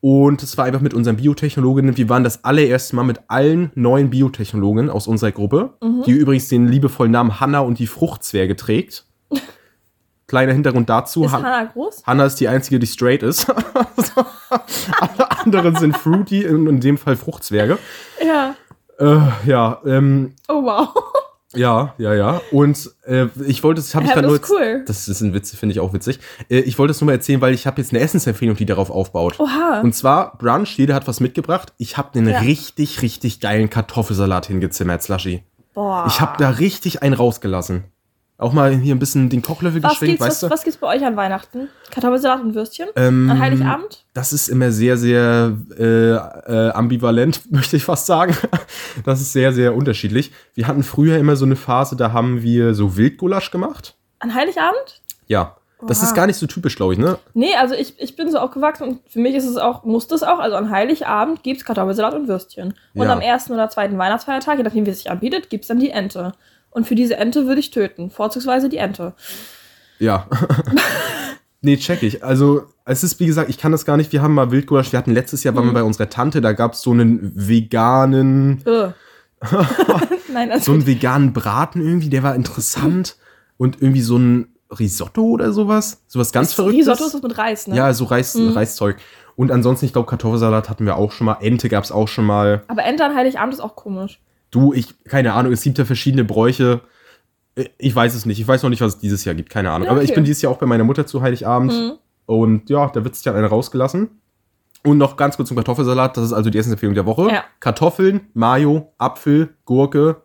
[0.01, 1.97] Und es war einfach mit unseren Biotechnologinnen.
[1.97, 5.73] Wir waren das allererste Mal mit allen neuen Biotechnologen aus unserer Gruppe,
[6.05, 9.05] die übrigens den liebevollen Namen Hanna und die Fruchtzwerge trägt.
[10.35, 11.23] kleiner Hintergrund dazu.
[11.23, 12.03] Ist Han- Hannah groß?
[12.05, 13.47] Hannah ist die einzige, die straight ist.
[14.99, 17.77] Alle anderen sind fruity, in, in dem Fall Fruchtzwerge.
[18.25, 18.55] Ja.
[18.99, 20.89] Äh, ja, ähm, Oh wow.
[21.53, 22.41] ja, ja, ja.
[22.51, 24.39] Und äh, ich wollte, das habe ich das nur.
[24.49, 24.83] cool.
[24.87, 26.19] Das ist ein Witz, finde ich auch witzig.
[26.49, 28.89] Äh, ich wollte es nur mal erzählen, weil ich habe jetzt eine Essensempfehlung, die darauf
[28.89, 29.39] aufbaut.
[29.39, 29.81] Oha.
[29.81, 31.73] Und zwar Brunch, jeder hat was mitgebracht.
[31.77, 32.39] Ich habe einen Ja.
[32.39, 35.43] richtig, richtig geilen Kartoffelsalat hingezimmert, Slushy.
[35.73, 36.05] Boah.
[36.07, 37.85] Ich habe da richtig einen rausgelassen.
[38.37, 40.49] Auch mal hier ein bisschen den Kochlöffel was geschwenkt, weißt was, du?
[40.49, 41.69] was gibt's bei euch an Weihnachten?
[41.89, 42.89] Kartoffelsalat und Würstchen?
[42.97, 44.03] Ähm, An Heiligabend?
[44.13, 48.35] Das ist immer sehr, sehr äh, äh, ambivalent, möchte ich fast sagen.
[49.05, 50.33] Das ist sehr, sehr unterschiedlich.
[50.53, 53.95] Wir hatten früher immer so eine Phase, da haben wir so Wildgulasch gemacht.
[54.19, 55.01] An Heiligabend?
[55.27, 55.55] Ja.
[55.87, 56.07] Das Oha.
[56.07, 57.17] ist gar nicht so typisch, glaube ich, ne?
[57.33, 60.23] Nee, also ich, ich bin so aufgewachsen und für mich ist es auch, muss das
[60.23, 62.73] auch, also an Heiligabend gibt's Kartoffelsalat und Würstchen.
[62.95, 63.13] Und Ja.
[63.13, 66.31] am ersten oder zweiten Weihnachtsfeiertag, je nachdem wie es sich anbietet, gibt's dann die Ente.
[66.75, 68.09] Und für diese Ente würde ich töten.
[68.11, 69.13] Vorzugsweise die Ente.
[69.97, 70.27] Ja.
[71.61, 72.21] nee, check ich.
[72.21, 74.11] Also, es ist, wie gesagt, ich kann das gar nicht.
[74.11, 76.73] Wir haben mal Wildgulasch, wir hatten letztes Jahr, waren wir bei unserer Tante, da gab
[76.73, 78.89] es so einen veganen, Äh.
[80.33, 83.15] Nein, also so einen veganen Braten irgendwie, der war interessant.
[83.57, 86.01] Und irgendwie so ein Risotto oder sowas.
[86.07, 86.87] Sowas ganz Verrücktes.
[86.87, 87.75] Risotto ist das mit Reis, ne?
[87.77, 88.49] Ja, so Reis, Mhm.
[88.49, 88.97] Reiszeug.
[89.37, 91.37] Und ansonsten, ich glaube, Kartoffelsalat hatten wir auch schon mal.
[91.39, 92.63] Ente gab es auch schon mal.
[92.67, 94.19] Aber Ente an Heiligabend ist auch komisch.
[94.55, 96.79] Du, ich, keine Ahnung, es gibt ja verschiedene Bräuche.
[97.77, 98.39] Ich weiß es nicht.
[98.39, 99.49] Ich weiß noch nicht, was es dieses Jahr gibt.
[99.49, 99.87] Keine Ahnung.
[99.87, 100.15] Ja, Aber ich okay.
[100.15, 101.73] bin dieses Jahr auch bei meiner Mutter zu Heiligabend.
[101.73, 101.93] Mhm.
[102.25, 104.09] Und ja, da wird sich dann eine rausgelassen.
[104.85, 106.15] Und noch ganz kurz zum Kartoffelsalat.
[106.15, 107.29] Das ist also die Essensempfehlung der Woche.
[107.29, 107.43] Ja.
[107.59, 110.21] Kartoffeln, Mayo, Apfel, Gurke.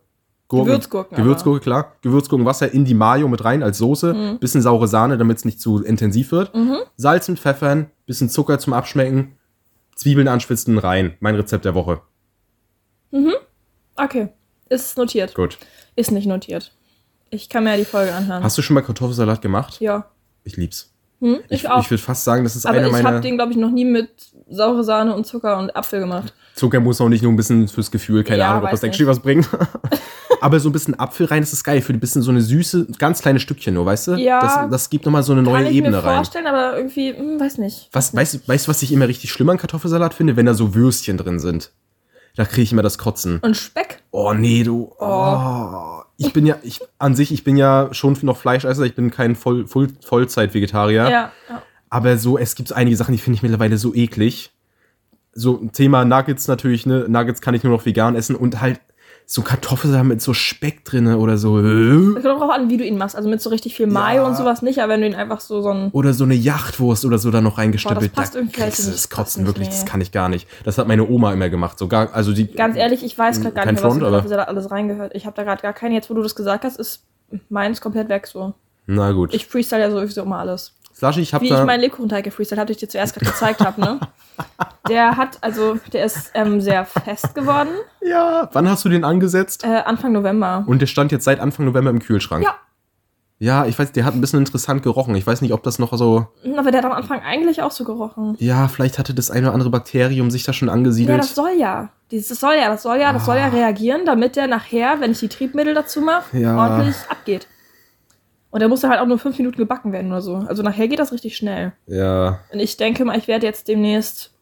[0.47, 1.17] Gurken, Gewürzgurken.
[1.17, 1.93] Gewürzgurke, klar.
[2.03, 4.15] Gewürzgurken, Wasser in die Mayo mit rein als Soße.
[4.15, 4.39] Mhm.
[4.39, 6.55] Bisschen saure Sahne, damit es nicht zu intensiv wird.
[6.55, 6.77] Mhm.
[6.97, 9.33] Salz und Pfeffern, bisschen Zucker zum Abschmecken.
[9.97, 11.15] Zwiebeln anschwitzen rein.
[11.19, 12.01] Mein Rezept der Woche.
[14.03, 14.29] Okay.
[14.69, 15.35] Ist notiert.
[15.35, 15.59] Gut.
[15.97, 16.73] Ist nicht notiert.
[17.31, 18.43] Ich kann mir ja die Folge anhören.
[18.43, 19.81] Hast du schon mal Kartoffelsalat gemacht?
[19.81, 20.07] ja.
[20.43, 20.91] Ich lieb's.
[21.21, 21.41] Hm?
[21.51, 21.83] Ich, Ich, auch.
[21.83, 23.09] ich würde fast sagen, das ist Aber einer ich meiner.
[23.11, 24.09] habe den, glaube ich, noch nie mit
[24.49, 26.33] saure Sahne und Zucker und Apfel gemacht.
[26.55, 28.83] Zucker muss auch nicht nur ein bisschen fürs Gefühl, keine Ja, Ahnung, ob weiß das
[28.85, 29.47] actually was bringt.
[30.41, 31.83] Aber so ein bisschen Apfel rein, das ist geil.
[31.83, 34.13] Für ein bisschen so eine süße, ganz kleine Stückchen nur, weißt du?
[34.15, 34.41] Ja.
[34.41, 36.17] Das, das gibt nochmal so eine neue Kann ich Ebene mir rein.
[36.17, 37.91] vorstellen, aber irgendwie, hm, weiß nicht.
[37.93, 40.37] Was, weißt, du- weißt du, was ich immer richtig schlimm an Kartoffelsalat finde?
[40.37, 41.71] Wenn da so Würstchen drin sind.
[42.41, 43.39] Da kriege ich immer das Kotzen.
[43.41, 44.03] Und Speck?
[44.13, 44.91] Oh, nee, du.
[44.99, 46.01] Oh.
[46.17, 49.37] Ich bin ja, ich, an sich, ich bin ja schon noch Fleischesser, ich bin kein
[49.37, 51.03] Voll, Voll, Vollzeit-Vegetarier.
[51.03, 51.33] Ja.
[51.51, 51.63] ja.
[51.91, 54.53] Aber so, es gibt einige Sachen, die finde ich mittlerweile so eklig.
[55.35, 57.05] So, Thema Nuggets natürlich, ne?
[57.11, 58.81] Nuggets kann ich nur noch vegan essen und halt
[59.27, 61.59] so Kartoffelsalat mit so Speck drinne oder so.
[61.61, 63.15] Es kommt auch drauf an, wie du ihn machst.
[63.15, 64.29] Also mit so richtig viel Mayo Ja.
[64.29, 65.91] und sowas nicht, aber wenn du ihn einfach so, so ein.
[65.93, 68.01] Oder so eine Yachtwurst oder so da noch reingestempelt.
[68.01, 69.75] Boah, das passt da irgendwie kriegst du das Das Kotzen wirklich, nee.
[69.75, 70.49] das kann ich gar nicht.
[70.65, 71.79] Das hat meine Oma immer gemacht.
[71.79, 72.47] Sogar, also die.
[72.49, 75.15] Ganz ehrlich, ich weiß gerade gar nicht mehr, was Front, in aber- Kartoffelsalat alles reingehört.
[75.15, 75.95] Ich habe da gerade gar keine.
[75.95, 77.05] Jetzt, wo du das gesagt hast, ist
[77.49, 78.55] meins komplett weg so.
[78.87, 79.33] Na gut.
[79.33, 80.73] Ich freestyle ja sowieso immer alles.
[81.01, 81.61] Slushy, ich hab Wie da.
[81.61, 84.01] ich meinen Lebkuchenteig gefreestyle habe, den ich dir zuerst gerade gezeigt habe, ne?
[84.89, 87.69] Der hat, also, der ist ähm, sehr fest geworden.
[88.01, 89.65] ja, wann hast du den angesetzt?
[89.65, 90.65] Äh, Anfang November.
[90.67, 92.43] Und der stand jetzt seit Anfang November im Kühlschrank.
[92.45, 92.55] Ja.
[93.39, 95.15] Ja, ich weiß, der hat ein bisschen interessant gerochen.
[95.15, 96.27] Ich weiß nicht, ob das noch so.
[96.59, 98.37] Aber der hat am Anfang eigentlich auch so gerochen.
[98.39, 101.17] Ja, vielleicht hatte das eine oder andere Bakterium sich da schon angesiedelt.
[101.17, 101.89] Ja, das soll ja.
[102.11, 105.13] Dieses das soll ja, das soll ja, das soll ja reagieren, damit der nachher, wenn
[105.13, 106.57] ich die Triebmittel dazu mache, Ja.
[106.57, 107.47] ordentlich abgeht.
[108.51, 110.37] Und der muss halt auch nur fünf Minuten gebacken werden oder so.
[110.37, 111.73] Also nachher geht das richtig schnell.
[111.87, 112.41] ja.
[112.53, 114.33] Und ich denke mal, ich werde jetzt demnächst,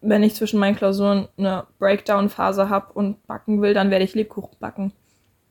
[0.00, 4.56] wenn ich zwischen meinen Klausuren eine Breakdown-Phase habe und backen will, dann werde ich Lebkuchen
[4.60, 4.92] backen.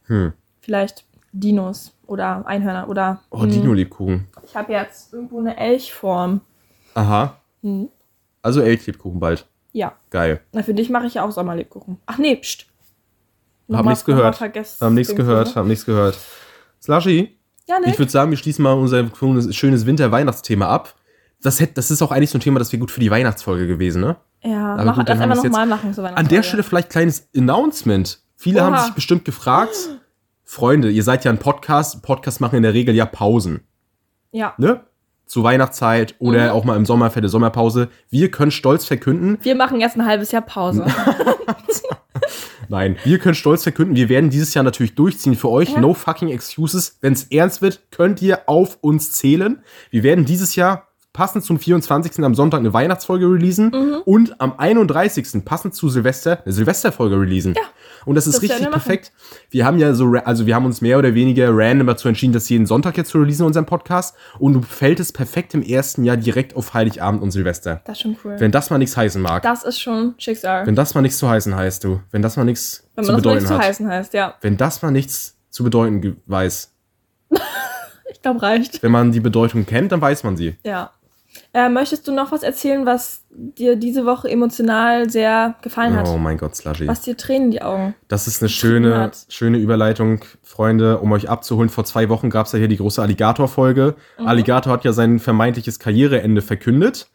[0.05, 0.33] Hm.
[0.61, 3.21] Vielleicht Dinos oder Einhörner oder.
[3.29, 4.27] Oh, hm, Dino-Lebkuchen.
[4.45, 6.41] Ich habe jetzt irgendwo eine Elchform.
[6.93, 7.37] Aha.
[7.61, 7.89] Hm.
[8.41, 9.45] Also Elchlebkuchen bald.
[9.73, 9.93] Ja.
[10.09, 10.39] Geil.
[10.53, 11.97] Na, für dich mache ich ja auch Sommerlebkuchen.
[12.05, 12.67] Ach nee, pst.
[13.71, 14.39] Hab nichts gehört.
[14.39, 16.17] Hab nichts gehört, hab nichts gehört.
[16.81, 17.34] Slushy,
[17.67, 17.87] Ja, ne?
[17.89, 19.05] ich würde sagen, wir schließen mal unser
[19.51, 20.95] schönes Winter-Weihnachtsthema ab.
[21.41, 23.67] Das, hätte, das ist auch eigentlich so ein Thema, das wäre gut für die Weihnachtsfolge
[23.67, 24.15] gewesen, ne?
[24.43, 25.93] Ja, Aber mach gut, dann das haben einfach nochmal machen.
[25.93, 28.19] So An der Stelle vielleicht kleines Announcement.
[28.35, 28.83] Viele haben Oha.
[28.85, 29.75] sich bestimmt gefragt,
[30.43, 32.01] Freunde, ihr seid ja ein Podcast.
[32.03, 33.61] Podcasts machen in der Regel ja Pausen,
[34.31, 34.53] Ja.
[34.57, 34.81] ne?
[35.25, 36.49] Zur Weihnachtszeit oder Mhm.
[36.51, 37.89] auch mal im Sommer, fette Sommerpause.
[38.11, 40.85] Wir können stolz verkünden, Wir machen jetzt ein halbes Jahr Pause.
[42.69, 45.71] Nein, wir können stolz verkünden, wir werden dieses Jahr natürlich durchziehen für euch.
[45.71, 45.81] Ja.
[45.81, 46.97] No fucking excuses.
[47.01, 49.63] Wenn es ernst wird, könnt ihr auf uns zählen.
[49.91, 50.84] Wir werden dieses Jahr
[51.15, 52.23] passend zum 24.
[52.23, 54.01] am Sonntag eine Weihnachtsfolge releasen Mhm.
[54.05, 55.43] und am 31.
[55.45, 57.53] passend zu Silvester eine Silvesterfolge releasen.
[57.55, 57.61] Ja.
[58.05, 59.11] Und das ist Das richtig perfekt.
[59.49, 62.47] Wir haben ja so, also wir haben uns mehr oder weniger random dazu entschieden, das
[62.49, 64.15] jeden Sonntag jetzt zu releasen in unserem Podcast.
[64.37, 67.81] Und du fällt es perfekt im ersten Jahr direkt auf Heiligabend und Silvester.
[67.85, 68.35] Das ist schon cool.
[68.37, 69.41] Wenn das mal nichts heißen mag.
[69.41, 70.67] das ist schon Schicksal.
[70.67, 72.01] wenn das mal nichts zu heißen heißt, du.
[72.11, 74.35] Wenn das mal nichts Wenn zu bedeuten zu hat heißen heißt, ja.
[74.41, 76.71] wenn das mal nichts zu bedeuten weiß.
[78.11, 78.81] Ich glaube, reicht.
[78.83, 80.55] Wenn man die Bedeutung kennt, dann weiß man sie.
[80.63, 80.91] Ja.
[81.53, 86.07] Äh, möchtest du noch was erzählen, was dir diese Woche emotional sehr gefallen hat?
[86.07, 86.87] Oh mein Gott, Slushy.
[86.87, 87.95] Was dir Tränen in die Augen.
[88.07, 89.25] Das ist eine schöne, hat.
[89.29, 91.69] schöne Überleitung, Freunde, um euch abzuholen.
[91.69, 93.95] Vor zwei Wochen gab es ja hier die große Alligator-Folge.
[94.19, 94.27] Mhm.
[94.27, 97.07] Alligator hat ja sein vermeintliches Karriereende verkündet,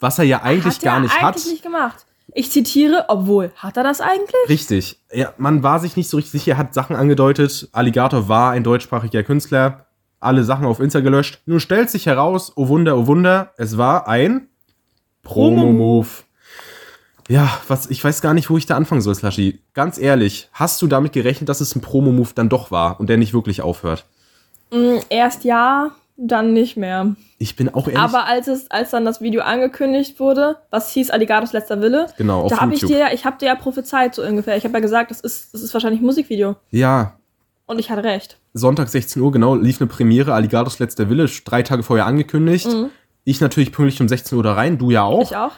[0.00, 1.52] was er ja eigentlich hat gar er nicht eigentlich hat.
[1.52, 2.06] nicht gemacht.
[2.34, 4.48] Ich zitiere, obwohl, hat er das eigentlich?
[4.48, 5.00] Richtig.
[5.12, 7.68] Ja, man war sich nicht so richtig sicher, er hat Sachen angedeutet.
[7.72, 9.85] Alligator war ein deutschsprachiger Künstler,
[10.20, 11.40] alle Sachen auf Insta gelöscht.
[11.46, 14.48] Nun stellt sich heraus, oh Wunder, oh Wunder, es war ein
[15.22, 16.06] Promo-Move.
[17.28, 19.60] Ja, was, ich weiß gar nicht, wo ich da anfangen soll, Slushy.
[19.74, 23.16] Ganz ehrlich, hast du damit gerechnet, dass es ein Promo-Move dann doch war und der
[23.16, 24.04] nicht wirklich aufhört?
[24.70, 27.16] Mm, erst ja, dann nicht mehr.
[27.38, 27.98] Ich bin auch ehrlich.
[28.00, 32.48] Aber als es, als dann das Video angekündigt wurde, was hieß Alligators letzter Wille, Genau,
[32.48, 34.56] da habe ich dir, ja- ich habe dir ja prophezeit so ungefähr.
[34.56, 36.54] Ich habe ja gesagt, das ist, das ist wahrscheinlich ein Musikvideo.
[36.70, 37.16] ja,
[37.66, 38.38] Und ich hatte recht.
[38.54, 42.68] Sonntag 16 Uhr, genau, lief eine Premiere, Alligators letzter Wille, drei Tage vorher angekündigt.
[43.24, 45.18] Ich natürlich pünktlich um 16 Uhr da rein, du ja auch.
[45.18, 45.22] Mhm.
[45.24, 45.52] Ich auch.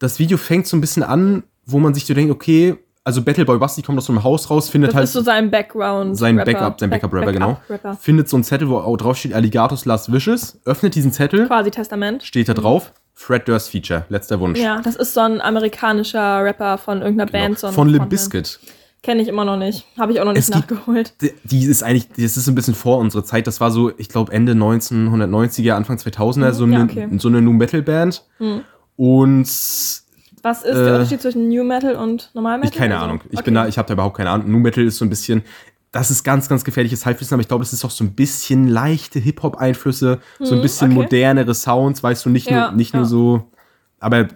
[0.00, 3.58] das Video fängt so ein bisschen an, wo man sich so denkt, okay, also Battleboy
[3.58, 6.16] Basti kommt aus so einem Haus raus, findet Das halt ist so sein Background.
[6.18, 6.52] sein Rapper.
[6.52, 7.48] Backup, sein Back- Backup-Rapper, genau.
[7.68, 7.94] Backup-Rapper.
[8.00, 11.70] Findet so einen Zettel, wo auch drauf steht Alligators Last Wishes, öffnet diesen Zettel, Quasi
[11.70, 12.22] Testament.
[12.24, 14.58] steht da drauf, Fred Durst Feature, letzter Wunsch.
[14.58, 17.44] Ja, das ist so ein amerikanischer Rapper von irgendeiner Genau.
[17.44, 17.58] Band.
[17.60, 18.08] So Von Limp.
[18.08, 18.58] Bizkit.
[19.02, 19.84] Kenne ich immer noch nicht.
[19.98, 21.14] Habe ich auch noch nicht Es gibt- nachgeholt.
[21.20, 23.46] Die- Die ist eigentlich, das ist ein bisschen vor unserer Zeit.
[23.48, 27.08] Das war so, ich glaube, Ende 1990er, Anfang 2000er, so, ja, eine, okay.
[27.18, 28.24] so eine Nu-Metal-Band.
[28.96, 29.42] Und
[30.44, 32.70] Was ist Äh, der Unterschied zwischen New Metal und Normal Metal?
[32.72, 33.20] Ich keine Also, Ahnung.
[33.30, 33.44] Ich okay.
[33.44, 34.50] bin da, ich habe da überhaupt keine Ahnung.
[34.50, 35.42] Nu Metal ist so ein bisschen,
[35.92, 38.66] das ist ganz, ganz gefährliches Halbwissen, aber ich glaube, das ist auch so ein bisschen
[38.68, 41.04] leichte Hip-Hop-Einflüsse, so ein bisschen Hm, okay.
[41.04, 43.08] modernere Sounds, weißt du, nicht Ja, nur, nicht nur ja.
[43.08, 43.50] so,
[44.00, 44.28] aber äh,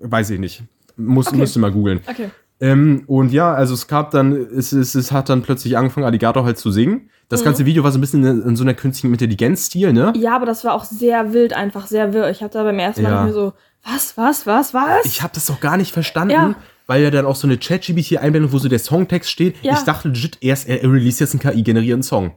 [0.00, 0.62] weiß ich nicht.
[0.96, 1.36] Muss, Okay.
[1.38, 2.00] Müsste mal googeln.
[2.06, 2.30] Okay.
[2.60, 6.44] Ähm, und ja, also es gab dann, es, es, es hat dann plötzlich angefangen, Alligator
[6.44, 6.94] halt zu singen.
[6.94, 7.10] Mhm.
[7.30, 10.12] Das ganze Video war so ein bisschen in, in so einer künstlichen Intelligenz-Stil, ne?
[10.16, 12.28] Ja, aber das war auch sehr wild, einfach sehr wirr.
[12.30, 13.24] Ich habe da beim ersten Mal Ja.
[13.24, 13.52] mir so,
[13.84, 15.04] was, was, was, was?
[15.06, 16.54] Ich habe das doch gar nicht verstanden, Ja.
[16.86, 19.56] weil ja dann auch so eine Chat-GBT-Einblendung, wo so der Songtext steht.
[19.62, 19.74] Ja.
[19.74, 22.32] Ich dachte legit erst, er, er release jetzt einen KI-generierten Song.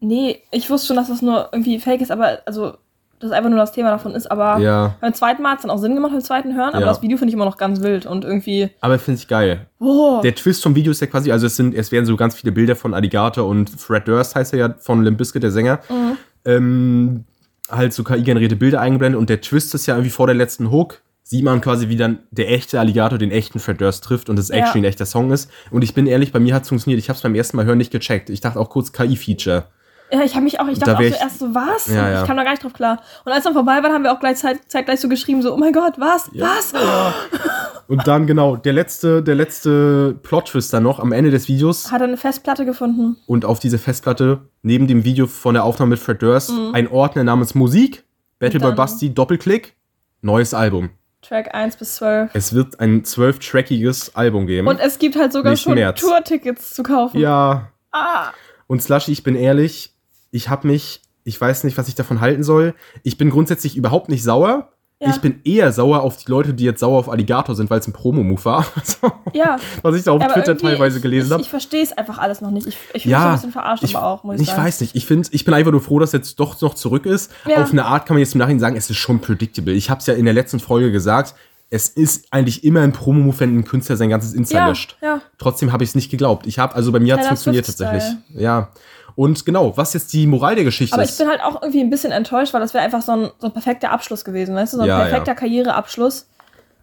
[0.00, 2.78] nee, ich wusste schon, dass das nur irgendwie fake ist, aber also,
[3.20, 4.30] das einfach nur das Thema davon ist.
[4.30, 4.94] Aber Ja.
[5.00, 6.70] beim zweiten Mal hat es dann auch Sinn gemacht, beim zweiten Hören.
[6.70, 6.86] Aber Ja.
[6.86, 9.66] das Video finde ich immer noch ganz wild und irgendwie, Aber finde ich geil.
[9.80, 12.34] oh, Der Twist vom Video ist ja quasi, also es sind, es werden so ganz
[12.34, 15.80] viele Bilder von Alligator und Fred Durst heißt er ja, von Limp Bizkit, der Sänger.
[15.88, 16.16] Mhm.
[16.44, 17.24] Ähm,
[17.70, 21.00] halt so KI-generierte Bilder eingeblendet und der Twist ist ja irgendwie vor der letzten Hook.
[21.22, 24.48] Sieht man quasi, wie dann der echte Alligator den echten Fred Durst trifft und es
[24.48, 24.56] Ja.
[24.56, 25.50] actually ein echter Song ist.
[25.70, 26.98] Und ich bin ehrlich, bei mir hat es funktioniert.
[26.98, 28.30] Ich habe es beim ersten Mal hören nicht gecheckt.
[28.30, 29.64] Ich dachte auch kurz KI-Feature.
[30.10, 31.86] Ja, ich habe mich auch, ich Da dachte auch wär so ich- erst so, was?
[31.88, 32.20] Ja, ja.
[32.22, 33.02] Ich kam da gar nicht drauf klar.
[33.24, 35.56] Und als dann vorbei war, haben wir auch gleich zeit, zeitgleich so geschrieben, so, oh
[35.58, 36.30] mein Gott, was?
[36.34, 36.72] Was?
[37.88, 41.90] Und dann genau, der letzte, der letzte Plot-Twist dann noch am Ende des Videos.
[41.90, 43.16] Hat er eine Festplatte gefunden?
[43.26, 47.24] und auf diese Festplatte neben dem Video von der Aufnahme mit Fred Durst ein Ordner
[47.24, 48.04] namens Musik,
[48.38, 49.74] Battleboy dann- Basti, Doppelklick,
[50.20, 50.90] neues Album.
[51.22, 52.30] Track 1 bis 12.
[52.34, 54.68] Es wird ein zwölftrackiges Album geben.
[54.68, 55.74] Und es gibt halt sogar schon.
[55.76, 57.18] Tour-Tickets zu kaufen.
[57.18, 57.70] ja.
[57.90, 58.28] Ah.
[58.66, 59.94] Und Slushy, ich bin ehrlich,
[60.30, 62.74] ich habe mich, ich weiß nicht, was ich davon halten soll.
[63.02, 64.72] Ich bin grundsätzlich überhaupt nicht sauer.
[65.00, 65.10] Ja.
[65.10, 67.86] Ich bin eher sauer auf die Leute, die jetzt sauer auf Alligator sind, weil es
[67.86, 68.66] ein Promo-Move war.
[68.74, 69.56] Also, Ja.
[69.82, 71.42] was ich da auf Aber Twitter teilweise ich, gelesen ich, habe.
[71.42, 72.66] Ich verstehe es einfach alles noch nicht.
[72.66, 74.56] Ich, ich fühle mich so Ja, ein bisschen verarscht, ich, aber auch, muss ich, ich
[74.56, 74.96] weiß nicht.
[74.96, 77.30] Ich finde, ich bin einfach nur froh, dass jetzt doch noch zurück ist.
[77.46, 77.62] Ja.
[77.62, 79.72] Auf eine Art kann man jetzt im Nachhinein sagen, es ist schon predictable.
[79.72, 81.36] Ich habe es ja in der letzten Folge gesagt.
[81.70, 84.96] Es ist eigentlich immer ein Promo-Move, wenn ein Künstler sein ganzes Insta Ja, löscht.
[85.02, 85.20] ja.
[85.36, 86.46] Trotzdem habe ich es nicht geglaubt.
[86.46, 88.04] Ich habe, also bei mir hat es funktioniert tatsächlich.
[88.34, 88.70] Ja.
[89.16, 91.18] Und genau, was jetzt die Moral der Geschichte Aber ich ist.
[91.18, 93.52] bin halt auch irgendwie ein bisschen enttäuscht, weil das wäre einfach so ein, so ein
[93.52, 94.76] perfekter Abschluss gewesen, weißt du?
[94.78, 95.34] So ein Ja, perfekter ja.
[95.34, 96.28] Karriereabschluss.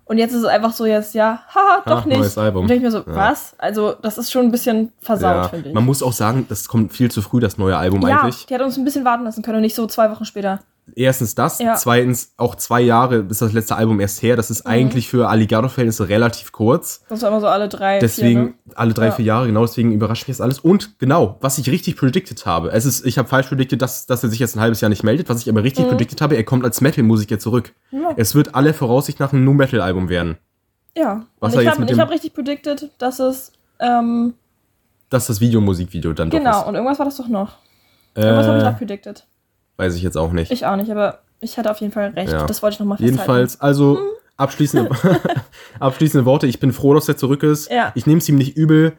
[0.07, 2.19] Und jetzt ist es einfach so jetzt, ja, haha, doch Ach, nicht.
[2.19, 2.63] neues Album.
[2.63, 3.15] Und denke ich mir so, Ja.
[3.15, 3.55] was?
[3.57, 5.47] Also, das ist schon ein bisschen versaut, ja.
[5.47, 5.73] finde ich.
[5.73, 8.45] Man muss auch sagen, das kommt viel zu früh, das neue Album ja, eigentlich.
[8.45, 10.59] die hat uns ein bisschen warten lassen können und nicht so zwei Wochen später.
[10.93, 11.73] Erstens das, Ja.
[11.75, 14.35] zweitens auch zwei Jahre ist das letzte Album erst her.
[14.35, 14.53] Das Mhm.
[14.53, 17.03] ist eigentlich für Alligator-Verhältnisse relativ kurz.
[17.09, 18.73] Das war immer so alle drei, Deswegen vier, ne?
[18.75, 19.11] alle drei, Ja.
[19.11, 20.59] vier Jahre, genau deswegen überrascht mich das alles.
[20.59, 22.71] Und genau, was ich richtig predicted habe.
[22.71, 25.03] Es ist, ich habe falsch predicted, dass, dass er sich jetzt ein halbes Jahr nicht
[25.03, 25.27] meldet.
[25.27, 27.73] Was ich aber richtig predicted habe, er kommt als Metal-Musiker zurück.
[27.91, 28.01] Mhm.
[28.03, 28.09] Ja.
[28.17, 30.37] Es wird alle Voraussicht nach ein Nu-Metal-Album werden.
[30.95, 31.25] Ja.
[31.39, 34.35] Was und ich habe hab richtig predicted, dass es, ähm,
[35.09, 36.67] Dass das Video-Musikvideo dann genau, doch ist.
[36.67, 37.57] und irgendwas war das doch noch.
[38.15, 39.25] Irgendwas habe ich Äh, noch predicted.
[39.77, 40.51] Weiß ich jetzt auch nicht.
[40.51, 42.31] Ich auch nicht, aber ich hatte auf jeden Fall recht.
[42.31, 42.45] Ja.
[42.45, 43.17] Das wollte ich nochmal festhalten.
[43.17, 43.99] Jedenfalls, also
[44.37, 44.89] abschließende,
[45.79, 46.47] abschließende Worte.
[46.47, 47.69] Ich bin froh, dass er zurück ist.
[47.71, 47.91] Ja.
[47.95, 48.93] Ich nehme es ihm nicht übel.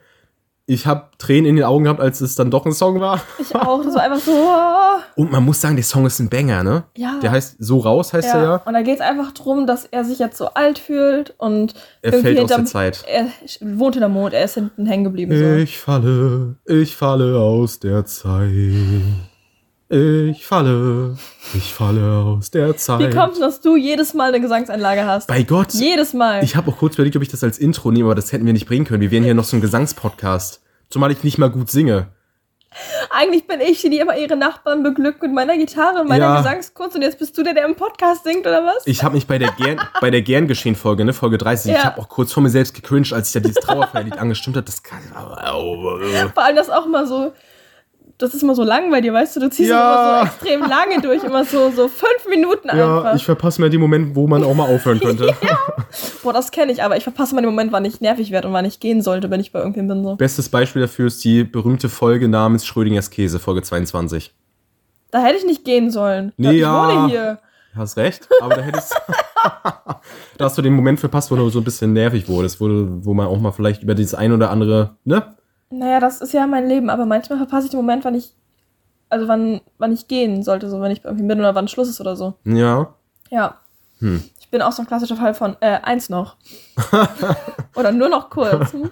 [0.68, 3.22] Ich habe Tränen in den Augen gehabt, als es dann doch ein Song war.
[3.38, 3.84] Ich auch.
[3.84, 4.32] Das war einfach so.
[5.14, 6.82] Und man muss sagen, der Song ist ein Banger, ne?
[6.96, 7.20] Ja.
[7.22, 8.42] Der heißt So raus, heißt er Ja.
[8.42, 8.62] ja.
[8.64, 12.14] Und da geht es einfach darum, dass er sich jetzt so alt fühlt und Er
[12.14, 13.04] fällt aus der Zeit.
[13.06, 13.26] Er
[13.60, 15.38] wohnt hinterm Mond, er ist hinten hängen geblieben.
[15.38, 15.54] So.
[15.54, 18.50] Ich falle, ich falle aus der Zeit.
[19.88, 21.16] Ich falle,
[21.54, 22.98] ich falle aus der Zeit.
[22.98, 25.28] Wie kommt es, dass du jedes Mal eine Gesangseinlage hast?
[25.28, 25.72] Bei Gott.
[25.74, 26.42] Jedes Mal.
[26.42, 28.52] Ich habe auch kurz überlegt, ob ich das als Intro nehme, aber das hätten wir
[28.52, 29.00] nicht bringen können.
[29.00, 30.60] Wir wären hier noch so ein Gesangspodcast.
[30.90, 32.08] Zumal ich nicht mal gut singe.
[33.10, 36.36] Eigentlich bin ich die, die immer ihre Nachbarn beglückt mit meiner Gitarre und meiner Ja.
[36.38, 38.86] Gesangskunst und jetzt bist du der, der im Podcast singt, oder was?
[38.86, 41.78] Ich habe mich bei der Gern, bei der Gern geschehen Folge, ne, Folge 30, ich
[41.78, 41.84] Ja.
[41.84, 44.68] habe auch kurz vor mir selbst gecringed, als ich da dieses Trauerfeierlied angestimmt hat.
[44.68, 44.98] Das kann.
[45.14, 47.32] Vor allem das auch immer so,
[48.18, 50.20] das ist immer so lang bei dir, weißt du, du ziehst Ja.
[50.20, 53.14] immer so extrem lange durch, immer so, so fünf Minuten Ja, einfach.
[53.14, 55.34] ich verpasse mir den Moment, wo man auch mal aufhören könnte.
[56.22, 58.54] Boah, das kenne ich, aber ich verpasse mal den Moment, wann ich nervig werde und
[58.54, 60.02] wann ich gehen sollte, wenn ich bei irgendwem bin.
[60.02, 60.16] So.
[60.16, 64.32] Bestes Beispiel dafür ist die berühmte Folge namens Schrödingers Käse, Folge 22.
[65.10, 66.32] Da hätte ich nicht gehen sollen.
[66.36, 66.88] Nee, ich ja.
[66.88, 67.38] wohne hier.
[67.74, 68.94] Hast recht, aber da hättest
[70.38, 73.12] da hast du den Moment verpasst, wo du so ein bisschen nervig wurdest, wo, wo
[73.12, 75.35] man auch mal vielleicht über dieses ein oder andere, ne?
[75.70, 78.34] Naja, das ist ja mein Leben, aber manchmal verpasse ich den Moment, wann ich,
[79.08, 81.88] also wann, wann ich gehen sollte, so wenn ich bei irgendwem bin oder wann Schluss
[81.88, 82.34] ist oder so.
[82.44, 82.94] Ja.
[83.30, 83.60] Ja.
[83.98, 84.22] Hm.
[84.40, 86.36] Ich bin auch so ein klassischer Fall von, äh, eins noch.
[87.74, 88.72] oder nur noch kurz.
[88.72, 88.90] Hm?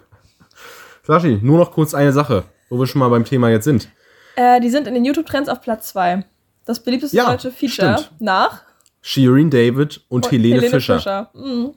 [1.04, 3.88] Sashi, nur noch kurz eine Sache, wo wir schon mal beim Thema jetzt sind.
[4.36, 6.24] Äh, die sind in den YouTube-Trends auf Platz 2.
[6.64, 8.20] Das beliebteste Ja, deutsche Feature stimmt.
[8.20, 8.62] nach
[9.00, 11.30] Shirin David und Helene, Fischer.
[11.34, 11.74] Mhm.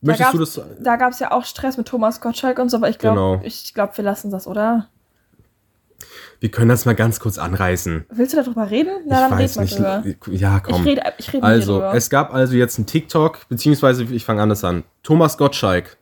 [0.00, 0.60] Möchtest Da du das?
[0.80, 3.40] Da gab es ja auch Stress mit Thomas Gottschalk und so, aber ich glaube, Genau.
[3.44, 4.88] ich glaube, wir lassen das, oder?
[6.38, 8.04] Wir können das mal ganz kurz anreißen.
[8.10, 8.90] Willst du darüber reden?
[9.06, 10.18] Na, ich dann weiß red mal nicht.
[10.18, 10.36] drüber.
[10.36, 10.82] Ja, Ich komm.
[10.82, 14.42] rede ich red mit dir also, es gab also jetzt ein TikTok, beziehungsweise ich fange
[14.42, 14.84] anders an.
[15.02, 15.96] Thomas Gottschalk.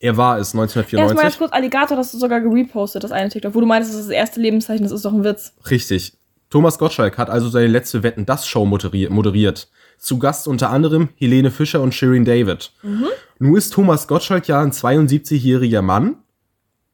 [0.00, 1.38] Er war es Erstmal ganz 1994.
[1.38, 4.12] kurz, Alligator, das du sogar gerepostet, das eine TikTok, wo du meinst, das ist das
[4.16, 5.52] erste Lebenszeichen, das ist doch ein Witz.
[5.70, 6.14] Richtig.
[6.50, 9.68] Thomas Gottschalk hat also seine letzte Wetten das Show moderi- moderiert.
[10.02, 12.72] Zu Gast unter anderem Helene Fischer und Shirin David.
[12.82, 13.06] Mhm.
[13.38, 16.16] Nun ist Thomas Gottschalk ja ein 72-jähriger Mann,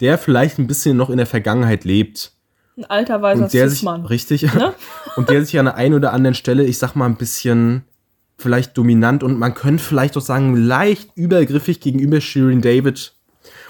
[0.00, 2.32] der vielleicht ein bisschen noch in der Vergangenheit lebt.
[2.76, 4.04] Ein alter weißer und der sich Cis-Mann.
[4.04, 4.74] richtig Ne?
[5.16, 7.84] und der sich an der einen oder anderen Stelle, ich sag mal ein bisschen
[8.36, 13.14] vielleicht dominant und man könnte vielleicht auch sagen leicht übergriffig gegenüber Shirin David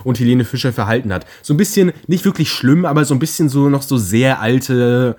[0.02, 1.26] und Helene Fischer verhalten hat.
[1.42, 5.16] So ein bisschen nicht wirklich schlimm, aber so ein bisschen so noch so sehr alte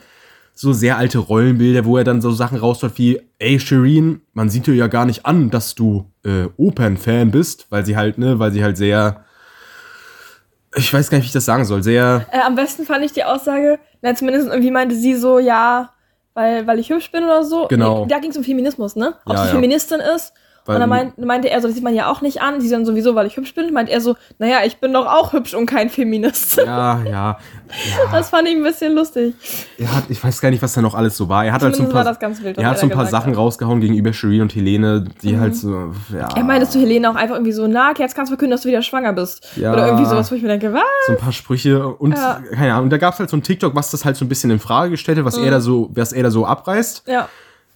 [0.59, 4.67] so sehr alte Rollenbilder, wo er dann so Sachen raushaut wie, ey Shirin, man sieht
[4.67, 8.51] dir ja gar nicht an, dass du äh, Opernfan bist, weil sie halt, ne, weil
[8.51, 9.23] sie halt sehr,
[10.75, 13.13] ich weiß gar nicht, wie ich das sagen soll, sehr, Äh, am besten fand ich
[13.13, 15.91] die Aussage, na, zumindest irgendwie meinte sie so, ja,
[16.33, 17.67] weil, weil ich hübsch bin oder so.
[17.67, 18.05] Genau.
[18.05, 19.13] Da ging es um Feminismus, ne?
[19.25, 19.55] Ob Ja, sie ja.
[19.55, 20.33] Feministin ist.
[20.69, 22.61] Weil- und dann meint, meinte er so, das sieht man ja auch nicht an.
[22.61, 23.73] Sie dann sowieso, weil ich hübsch bin.
[23.73, 26.57] Meint er so, naja, ich bin doch auch hübsch und kein Feminist.
[26.57, 27.39] ja, ja, ja.
[28.11, 29.33] Das fand ich ein bisschen lustig.
[29.77, 31.45] Er hat, ich weiß gar nicht, was da noch alles so war.
[31.45, 33.37] Er hat halt so ein paar, wild, er hat so ein paar Sachen hat.
[33.37, 36.27] rausgehauen gegenüber Shirin und Helene, die halt so, ja.
[36.35, 38.69] Er meinte zu Helene auch einfach irgendwie so, na, jetzt kannst du verkünden, dass du
[38.69, 39.47] wieder schwanger bist.
[39.55, 39.73] Ja.
[39.73, 40.81] Oder irgendwie sowas, wo ich mir denke, was?
[41.07, 42.41] so ein paar Sprüche und Ja.
[42.53, 42.85] keine Ahnung.
[42.85, 44.59] Und da gab es halt so ein TikTok, was das halt so ein bisschen in
[44.59, 45.45] Frage gestellt hat, was Mhm.
[45.45, 47.03] er da so, was er da so abreißt.
[47.07, 47.27] Ja.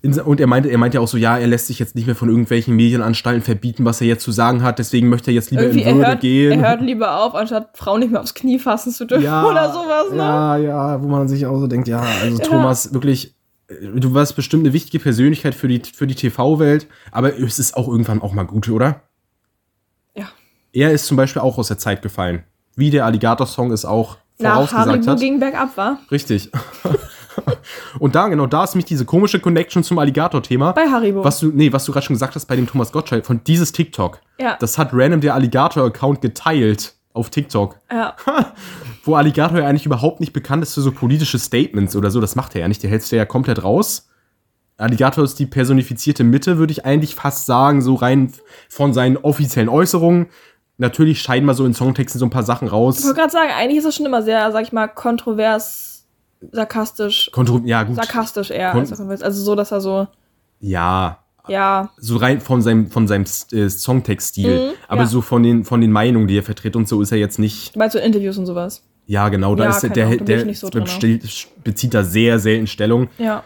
[0.05, 2.15] Und er meinte, er meinte ja auch so, ja, er lässt sich jetzt nicht mehr
[2.15, 5.63] von irgendwelchen Medienanstalten verbieten, was er jetzt zu sagen hat, deswegen möchte er jetzt lieber
[5.63, 6.51] Irgendwie, in er Würde hört, gehen.
[6.59, 9.71] er hört lieber auf, anstatt Frauen nicht mehr aufs Knie fassen zu dürfen ja, oder
[9.71, 10.17] sowas, ne?
[10.17, 12.43] Ja, ja, wo man sich auch so denkt, ja, also Ja.
[12.43, 13.33] Thomas, wirklich,
[13.69, 17.77] äh, du warst bestimmt eine wichtige Persönlichkeit für die, für die TV-Welt, aber es ist
[17.77, 19.03] auch irgendwann auch mal gut, oder?
[20.17, 20.25] Ja.
[20.73, 22.43] Er ist zum Beispiel auch aus der Zeit gefallen.
[22.75, 25.19] Wie der Alligator-Song es auch Nach vorausgesagt Haribo hat.
[25.21, 25.99] ging bergab, war.
[26.11, 26.51] Richtig.
[27.99, 30.73] Und da, genau, da ist nämlich diese komische Connection zum Alligator-Thema.
[30.73, 31.23] Bei Haribo.
[31.23, 33.71] Was du, nee, was du gerade schon gesagt hast bei dem Thomas Gottschalk, von dieses
[33.71, 34.19] TikTok.
[34.39, 34.57] Ja.
[34.59, 37.77] Das hat random der Alligator-Account geteilt auf TikTok.
[37.91, 38.15] Ja.
[39.03, 42.19] Wo Alligator ja eigentlich überhaupt nicht bekannt ist für so politische Statements oder so.
[42.19, 42.81] Das macht er ja nicht.
[42.83, 44.09] Der hältst du ja komplett raus.
[44.77, 48.33] Alligator ist die personifizierte Mitte, würde ich eigentlich fast sagen, so rein
[48.69, 50.27] von seinen offiziellen Äußerungen.
[50.77, 53.03] Natürlich scheiden mal so in Songtexten so ein paar Sachen Ich raus.
[53.03, 55.92] wollte gerade sagen, eigentlich ist es schon immer sehr, sag ich mal, kontrovers,
[56.51, 57.29] sarkastisch.
[57.31, 57.95] Kontro ja, gut.
[57.95, 58.71] Sarkastisch eher.
[58.71, 59.21] Kon- als.
[59.21, 60.07] Also so, dass er so,
[60.59, 64.67] Ja, ja, so rein von seinem, von seinem äh, Songtextstil.
[64.69, 65.07] Mhm, Aber ja.
[65.07, 67.75] so von den, von den Meinungen, die er vertritt und so ist er jetzt nicht.
[67.75, 68.83] du meinst so Interviews und sowas.
[69.05, 70.69] Ja, genau, da Ja, ist der, der, Ahnung, der, ich nicht so
[71.63, 73.09] bezieht da sehr selten Stellung.
[73.17, 73.43] Ja.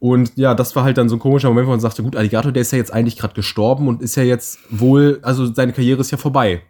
[0.00, 2.52] Und ja, das war halt dann so ein komischer Moment, wo man sagte, gut, Alligator,
[2.52, 6.00] der ist ja jetzt eigentlich gerade gestorben und ist ja jetzt wohl, also seine Karriere
[6.02, 6.62] ist ja vorbei.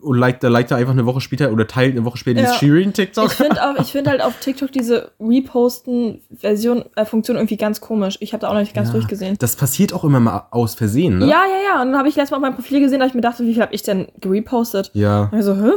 [0.00, 2.46] Und liked, da liked einfach eine Woche später oder teilt eine Woche später Ja.
[2.46, 3.26] dieses Shirin-TikTok.
[3.26, 8.16] Ich finde ich finde halt auf TikTok diese Reposten-Version, äh, Funktion irgendwie ganz komisch.
[8.20, 9.36] Ich habe da auch noch nicht ganz Ja, durchgesehen.
[9.38, 11.26] Das passiert auch immer mal aus Versehen, ne?
[11.26, 11.82] Ja, ja, ja.
[11.82, 13.52] Und dann habe ich letztes Mal auf meinem Profil gesehen, dass ich mir dachte, wie
[13.54, 14.90] viel habe ich denn gerepostet?
[14.94, 15.28] Ja.
[15.32, 15.70] Also, hä?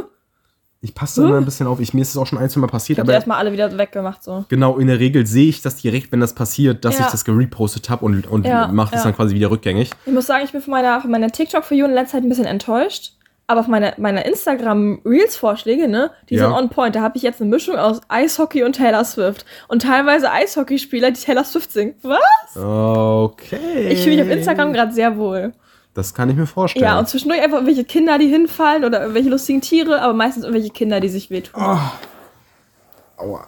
[0.84, 1.78] Ich passe da immer ein bisschen auf.
[1.78, 3.78] Ich, mir ist es auch schon ein, zwei Mal passiert, Ich habe erstmal alle wieder
[3.78, 4.44] weggemacht, so.
[4.48, 7.04] genau, in der Regel sehe ich das direkt, wenn das passiert, dass Ja.
[7.06, 9.04] ich das gerepostet habe und, und Ja, mache das ja.
[9.10, 9.90] dann quasi wieder rückgängig.
[10.06, 12.24] Ich muss sagen, ich bin von meiner, von meiner TikTok für You in letzter Zeit
[12.24, 13.12] ein bisschen enttäuscht.
[13.48, 16.44] Aber auf meiner meine Instagram-Reels-Vorschläge, ne, die Ja.
[16.46, 16.94] sind on point.
[16.94, 19.44] Da habe ich jetzt eine Mischung aus Eishockey und Taylor Swift.
[19.68, 21.94] Und teilweise Eishockeyspieler, die Taylor Swift singen.
[22.02, 22.56] Was?
[22.56, 23.88] Okay.
[23.88, 25.52] Ich fühle mich auf Instagram gerade sehr wohl.
[25.94, 26.84] Das kann ich mir vorstellen.
[26.86, 30.72] Ja, und zwischendurch einfach irgendwelche Kinder, die hinfallen oder irgendwelche lustigen Tiere, aber meistens irgendwelche
[30.72, 31.60] Kinder, die sich wehtun.
[33.18, 33.46] Aua.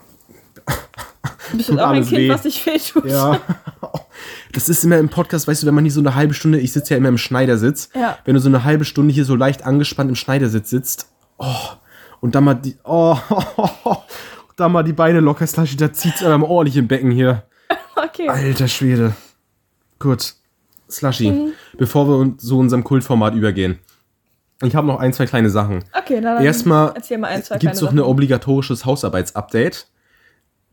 [1.58, 2.28] Du bist auch ein Kind, weh.
[2.28, 3.06] was sich wehtut.
[3.06, 3.40] Ja.
[4.52, 6.72] Das ist immer im Podcast, weißt du, wenn man hier so eine halbe Stunde, ich
[6.72, 8.16] sitze ja immer im Schneidersitz, Ja.
[8.24, 11.52] wenn du so eine halbe Stunde hier so leicht angespannt im Schneidersitz sitzt, oh,
[12.20, 13.16] und dann mal die, oh,
[14.56, 17.42] da mal die Beine locker slushy, da zieht's aber mal ordentlich im Becken hier.
[17.96, 18.28] Okay.
[18.28, 19.14] Alter Schwede.
[20.00, 20.34] Gut,
[20.90, 21.52] Slushy, Mhm.
[21.78, 23.78] bevor wir uns zu unserem Kultformat übergehen.
[24.62, 25.84] Ich habe noch ein, zwei kleine Sachen.
[25.96, 29.86] Okay, na dann Erstmal erzähl mal ein, zwei gibt es kleine noch ein obligatorisches Hausarbeitsupdate.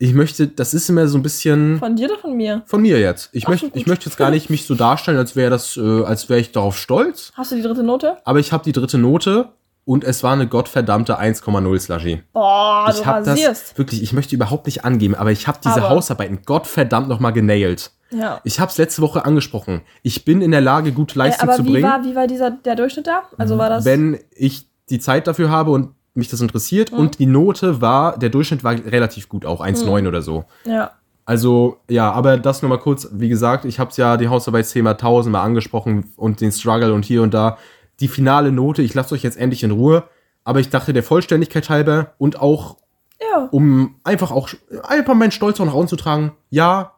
[0.04, 2.62] Ich möchte, das ist immer so ein bisschen Von dir oder von mir?
[2.66, 3.28] von mir jetzt.
[3.32, 6.02] Ich Ach, möchte, ich möchte jetzt gar nicht mich so darstellen, als wäre das, äh,
[6.02, 7.30] als wäre ich darauf stolz.
[7.36, 8.16] Hast du die dritte Note?
[8.24, 9.50] Aber ich habe die dritte Note
[9.84, 12.20] und es war eine gottverdammte 1,0 Slushy.
[12.32, 13.70] Boah, ich du rasierst.
[13.70, 17.20] das wirklich, ich möchte überhaupt nicht angeben, aber ich habe diese Aber- Hausarbeiten gottverdammt noch
[17.20, 17.92] mal genailt.
[18.10, 18.40] Ja.
[18.42, 19.82] Ich habe es letzte Woche angesprochen.
[20.02, 22.26] Ich bin in der Lage, gute Äh, Leistung aber zu wie bringen, war, wie war
[22.26, 23.22] dieser, der Durchschnitt da?
[23.38, 23.84] Also war das.
[23.84, 26.92] wenn ich die Zeit dafür habe und mich das interessiert.
[26.92, 26.98] Mhm.
[26.98, 30.44] Und die Note war, der Durchschnitt war relativ gut, auch 1,9 oder so.
[30.64, 30.92] Ja.
[31.24, 35.46] Also, ja, aber das nochmal kurz, wie gesagt, ich habe es ja die Hausarbeitsthema tausendmal
[35.46, 37.58] angesprochen und den Struggle und hier und da.
[38.00, 40.04] Die finale Note, ich lasse euch jetzt endlich in Ruhe,
[40.44, 42.76] aber ich dachte der Vollständigkeit halber und auch,
[43.20, 43.48] Ja.
[43.52, 44.48] um einfach auch,
[44.82, 46.94] einfach meinen Stolz auch nach außen zu tragen, ja,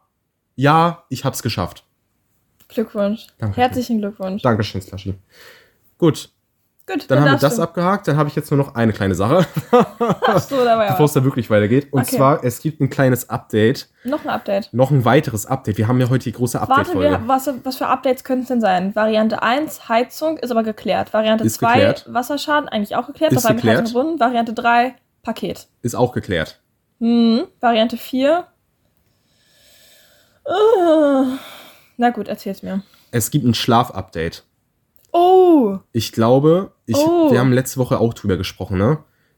[0.55, 1.83] ja, ich hab's geschafft.
[2.67, 3.27] Glückwunsch.
[3.37, 3.57] Danke.
[3.61, 4.41] Herzlichen Glückwunsch.
[4.41, 5.13] Dankeschön, Slushy.
[5.99, 6.31] Gut,
[6.87, 7.63] Gut, dann haben wir das du.
[7.63, 10.91] abgehakt, dann habe ich jetzt nur noch eine kleine Sache, Ach so, da war ja
[10.91, 11.91] bevor es da wirklich weitergeht.
[11.91, 12.17] Und Okay.
[12.17, 14.69] zwar, es gibt ein kleines Update, Noch ein Update.
[14.71, 15.79] noch ein weiteres Update.
[15.79, 17.09] Wir haben ja heute die große Warte, Update-Folge.
[17.09, 18.95] wir, was, was für Updates können es denn sein?
[18.95, 21.11] Variante 1, Heizung, ist aber geklärt.
[21.11, 22.05] Variante Ist 2, geklärt.
[22.07, 23.31] Wasserschaden, eigentlich auch geklärt.
[23.33, 23.89] Ist das geklärt.
[23.89, 24.19] Verbunden.
[24.19, 24.93] Variante 3,
[25.23, 25.67] Paket.
[25.81, 26.61] Ist auch geklärt.
[26.99, 27.45] Hm.
[27.61, 28.45] Variante 4.
[30.47, 31.25] Uh.
[31.97, 32.83] Na gut, erzähl's mir.
[33.09, 34.43] Es gibt ein Schlaf-Update.
[35.17, 37.31] Oh, Ich glaube, ich, Oh.
[37.31, 38.97] wir haben letzte Woche auch drüber gesprochen, ne?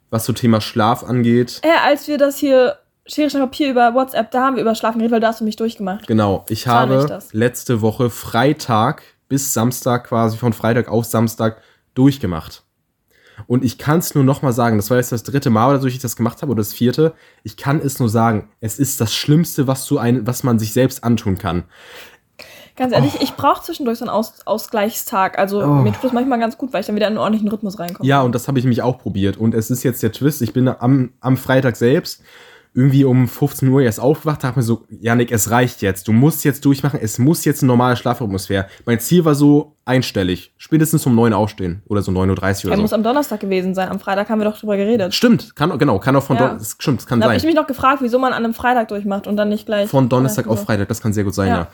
[0.10, 1.62] Was so Thema Schlaf angeht.
[1.63, 4.98] äh, als wir das hier Schere, Stein, Papier über WhatsApp, da haben wir über Schlafen
[5.00, 6.08] geredet, weil da hast du mich durchgemacht.
[6.08, 7.32] Genau, ich war habe das.
[7.34, 11.62] letzte Woche Freitag bis Samstag quasi von Freitag auf Samstag
[11.94, 12.63] durchgemacht.
[13.46, 15.88] Und ich kann es nur noch mal sagen, das war jetzt das dritte Mal, so
[15.88, 17.13] ich das gemacht habe, oder das vierte.
[17.44, 20.74] Ich kann es nur sagen, es ist das Schlimmste, was, so ein, was man sich
[20.74, 21.66] selbst antun kann.
[22.78, 25.38] Ganz ehrlich, ich brauche zwischendurch so einen Aus Ausgleichstag.
[25.40, 25.68] Also Oh.
[25.68, 28.08] mir tut das manchmal ganz gut, weil ich dann wieder in einen ordentlichen Rhythmus reinkomme.
[28.08, 29.38] Ja, und das habe ich mich auch probiert.
[29.38, 30.42] Und es ist jetzt der Twist.
[30.42, 32.22] Ich bin am, am Freitag selbst
[32.74, 36.08] irgendwie um 15 Uhr erst aufgewacht, dachte mir so, Janik, es reicht jetzt.
[36.08, 37.00] Du musst jetzt durchmachen.
[37.02, 38.68] Es muss jetzt ein normaler Schlafrhythmus werden.
[38.86, 40.54] Mein Ziel war so einstellig.
[40.58, 41.82] Spätestens um 9 aufstehen.
[41.88, 42.96] Oder so 9.30 Uhr Er oder muss so.
[42.96, 43.90] am Donnerstag gewesen sein.
[43.90, 45.16] Am Freitag haben wir doch drüber geredet.
[45.16, 46.50] Stimmt, kann, genau, kann auch von Ja.
[46.50, 47.38] Don das stimmt, das kann Da habe sein.
[47.40, 49.90] ich mich noch gefragt, wieso man an einem Freitag durchmacht und dann nicht gleich.
[49.90, 50.63] Von Donnerstag auf.
[50.63, 51.56] Freitag, das kann sehr gut sein, ja.
[51.58, 51.68] Ja.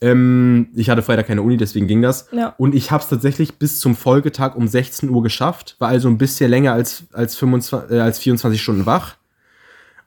[0.00, 2.28] Ähm, ich hatte Freitag keine Uni, deswegen ging das.
[2.32, 2.54] Ja.
[2.58, 6.18] Und ich habe es tatsächlich bis zum Folgetag um 16 Uhr geschafft, war also ein
[6.18, 9.16] bisschen länger als, als, 25, äh, als 24 Stunden wach.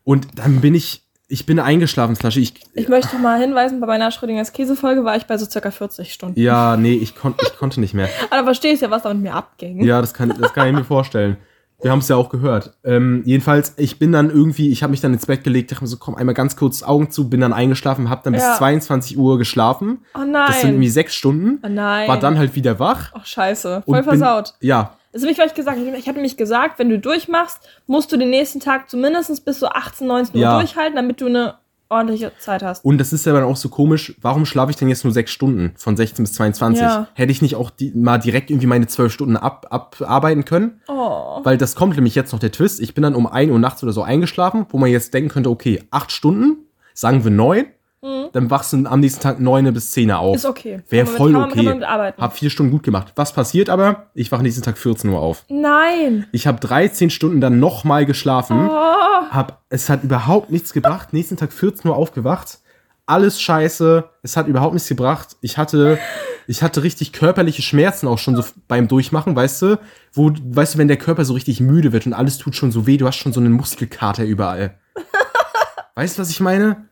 [0.04, 2.42] Und dann bin ich, ich bin eingeschlafen, Slushy.
[2.42, 6.14] Ich, Ich möchte mal hinweisen, bei meiner Schrödingers Käsefolge war ich bei so circa 40
[6.14, 6.40] Stunden.
[6.40, 8.10] ja, nee, ich, kon, ich konnte nicht mehr.
[8.30, 9.84] Aber verstehst ja, was da mit mir abging.
[9.84, 11.38] Ja, das kann, das kann ich mir vorstellen.
[11.82, 12.74] Wir haben es ja auch gehört.
[12.84, 15.88] Ähm, jedenfalls, ich bin dann irgendwie, ich habe mich dann ins Bett gelegt, dachte mir
[15.88, 18.56] so, komm, einmal ganz kurz Augen zu, bin dann eingeschlafen, habe dann bis Ja.
[18.58, 20.00] 22 Uhr geschlafen.
[20.16, 20.46] Oh nein.
[20.48, 21.60] Das sind irgendwie sechs Stunden.
[21.64, 22.08] oh nein.
[22.08, 23.12] War dann halt wieder wach.
[23.14, 23.84] Ach, scheiße.
[23.86, 24.56] Voll bin- versaut.
[24.60, 25.78] Ja, Das habe ich vielleicht gesagt.
[25.80, 29.60] Ich, ich hatte nämlich gesagt, wenn du durchmachst, musst du den nächsten Tag zumindest bis
[29.60, 30.60] so 18, 19 Uhr Ja.
[30.60, 31.56] durchhalten, damit du eine
[31.90, 32.86] ordentliche Zeit hast.
[32.86, 35.32] Und das ist ja dann auch so komisch, warum schlafe ich denn jetzt nur sechs
[35.32, 36.82] Stunden von 16 bis 22?
[36.82, 37.08] Ja.
[37.14, 40.82] Hätte ich nicht auch die, mal direkt irgendwie meine zwölf Stunden ab, abarbeiten können?
[40.88, 41.40] Oh.
[41.44, 42.80] Weil das kommt nämlich jetzt noch der Twist.
[42.80, 45.50] Ich bin dann um 1 Uhr nachts oder so eingeschlafen, wo man jetzt denken könnte,
[45.50, 47.66] okay, acht Stunden, sagen wir neun,
[48.02, 50.30] dann wachst du am nächsten Tag neune bis 10 auf.
[50.30, 50.36] Mhm.
[50.36, 50.82] Ist okay.
[50.90, 51.82] Wäre voll okay.
[52.18, 53.12] Hab vier Stunden gut gemacht.
[53.16, 54.08] Was passiert aber?
[54.14, 55.46] Ich wache nächsten Tag 14 Uhr auf.
[55.50, 56.26] Nein.
[56.32, 58.70] Ich habe 13 Stunden dann nochmal geschlafen.
[58.70, 59.32] Oh.
[59.32, 61.14] Hab, es hat überhaupt nichts gebracht.
[61.14, 62.60] Nächsten Tag 14 Uhr aufgewacht.
[63.06, 64.08] Alles scheiße.
[64.22, 65.36] Es hat überhaupt nichts gebracht.
[65.42, 66.00] Ich hatte,
[66.48, 69.80] ich hatte richtig körperliche Schmerzen auch schon so beim Durchmachen, weißt du?
[70.14, 72.88] Wo, weißt du, wenn der Körper so richtig müde wird und alles tut schon so
[72.88, 74.80] weh, du hast schon so einen Muskelkater überall.
[75.96, 76.89] weißt du, was ich meine?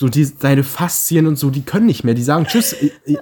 [0.00, 2.14] So die, deine Faszien und so, die können nicht mehr.
[2.14, 2.72] Die sagen Tschüss.
[2.72, 3.18] Ich,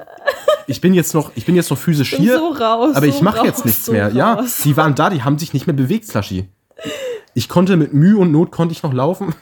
[0.69, 2.39] ich, bin jetzt noch, ich bin jetzt noch physisch hier.
[2.39, 2.95] so raus.
[2.95, 4.13] Aber so ich mache raus, jetzt nichts so mehr.
[4.15, 4.61] Ja, raus.
[4.63, 6.49] die waren da, die haben sich nicht mehr bewegt, Slushy.
[7.35, 9.35] Ich konnte mit Mühe und Not konnte ich noch laufen.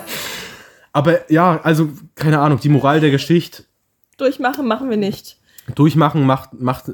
[0.92, 3.64] Aber ja, also keine Ahnung, die Moral der Geschichte
[4.18, 5.38] Durchmachen machen wir nicht.
[5.74, 6.90] durchmachen macht macht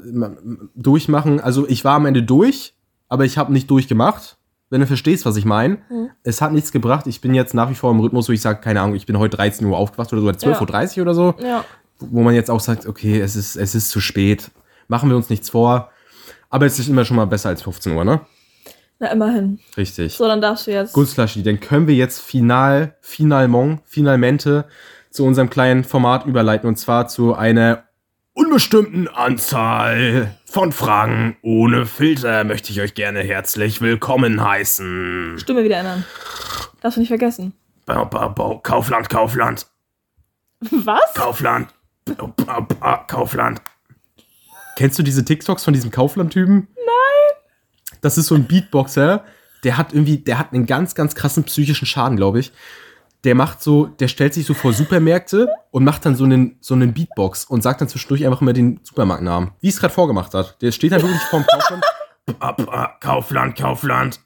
[0.75, 2.73] durchmachen, also ich war am Ende durch,
[3.09, 4.37] aber ich habe nicht durchgemacht.
[4.69, 5.77] Wenn du verstehst, was ich meine.
[5.89, 6.09] Mhm.
[6.23, 7.07] Es hat nichts gebracht.
[7.07, 9.17] Ich bin jetzt nach wie vor im Rhythmus, wo ich sage, keine Ahnung, ich bin
[9.17, 11.35] heute 13 Uhr aufgewacht oder so, oder 12.30 Uhr oder so.
[11.41, 11.63] Ja.
[11.99, 14.51] Wo man jetzt auch sagt, okay, es ist, es ist zu spät.
[14.87, 15.91] Machen wir uns nichts vor.
[16.49, 18.21] Aber es ist immer schon mal besser als 15 Uhr, ne?
[18.99, 19.59] Na, immerhin.
[19.75, 20.15] Richtig.
[20.15, 20.93] So, dann darfst du jetzt.
[20.93, 24.65] Gut, Slushy, dann können wir jetzt final, finalement, finalmente
[25.11, 27.86] zu unserem kleinen Format überleiten und zwar zu einer
[28.37, 35.39] unbestimmten Anzahl von Fragen ohne Filter möchte ich euch gerne herzlich willkommen heißen.
[35.39, 36.05] Stimme wieder ändern.
[36.81, 37.53] Darfst du nicht vergessen.
[37.87, 39.67] Kaufland, Kaufland,
[40.59, 41.13] Was?
[41.15, 41.73] Kaufland.
[43.07, 43.61] Kaufland.
[44.77, 46.67] Kennst du diese TikToks von diesem Kaufland-Typen?
[46.75, 47.97] Nein.
[48.01, 49.25] Das ist so ein Beatboxer,
[49.63, 52.51] der hat irgendwie, der hat einen ganz, ganz krassen psychischen Schaden, glaube ich.
[53.27, 56.75] Der macht so, der stellt sich so vor Supermärkte und macht dann so einen, so
[56.75, 59.51] einen Beatbox und sagt dann zwischendurch einfach immer den Supermarktnamen.
[59.59, 60.55] Wie es gerade vorgemacht hat.
[60.61, 61.83] Der steht dann wirklich vorm Kaufland.
[63.01, 64.21] Kaufland, Kaufland,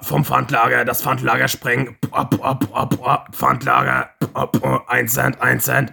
[0.00, 1.98] vom Pfandlager, das Pfandlager sprengen,
[3.32, 4.08] Pfandlager,
[4.86, 5.92] ein Cent, ein Cent,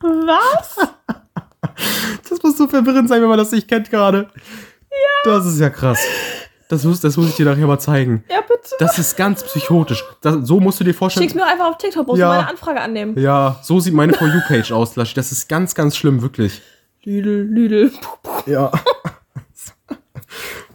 [0.00, 0.78] Was?
[2.30, 4.30] Das muss so verwirrend sein, wenn man das nicht kennt gerade.
[4.90, 4.96] Ja.
[5.24, 6.00] Das ist ja krass.
[6.68, 8.24] Das muss, das muss ich dir nachher mal zeigen.
[8.30, 8.74] Ja, bitte.
[8.78, 10.02] Das ist ganz psychotisch.
[10.22, 11.24] Das, so musst du dir vorstellen.
[11.24, 12.30] Schick's mir einfach auf TikTok, musst Ja.
[12.32, 13.18] du meine Anfrage annehmen.
[13.18, 15.14] Ja, so sieht meine For You-Page aus, Laschi.
[15.14, 16.62] Das ist ganz, ganz schlimm, wirklich.
[17.04, 17.92] Lüdel, Lüdel.
[18.46, 18.70] Ja.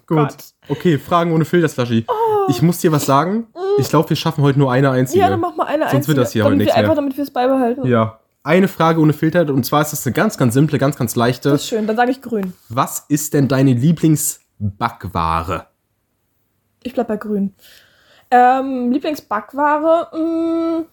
[0.05, 0.17] Gut.
[0.17, 0.35] Gott.
[0.67, 2.05] Okay, Fragen ohne Filter, Slushy.
[2.47, 3.47] Ich muss dir was sagen.
[3.79, 5.19] Ich glaube, wir schaffen heute nur eine einzige.
[5.19, 6.95] Ja, dann mach mal eine Sonst wird einzige, das hier heute nichts einfach, mehr.
[6.95, 7.85] damit wir es beibehalten.
[7.87, 8.19] Ja.
[8.43, 9.41] Eine Frage ohne Filter.
[9.49, 11.49] Und zwar ist das eine ganz, ganz simple, ganz, ganz leichte.
[11.49, 12.53] Das ist schön, dann sage ich grün.
[12.69, 15.67] Was ist denn deine Lieblingsbackware?
[16.83, 17.53] Ich bleib bei grün.
[18.31, 20.83] Ähm, Lieblingsbackware, mh,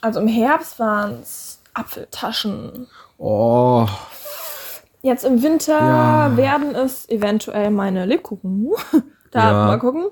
[0.00, 2.86] also im Herbst waren's Apfeltaschen.
[3.18, 3.86] Oh,
[5.02, 6.36] Jetzt im Winter Ja.
[6.36, 8.68] werden es eventuell meine Lebkuchen.
[9.30, 9.66] da Ja.
[9.66, 10.06] mal gucken.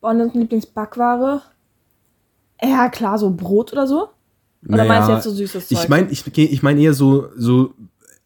[0.00, 1.42] Und dann Lieblingsbackware.
[2.60, 4.08] Ja, klar, so Brot oder so.
[4.68, 5.78] Oder meinst du jetzt so süßes Zeug?
[5.82, 7.74] Ich meine ich, ich mein eher so, so,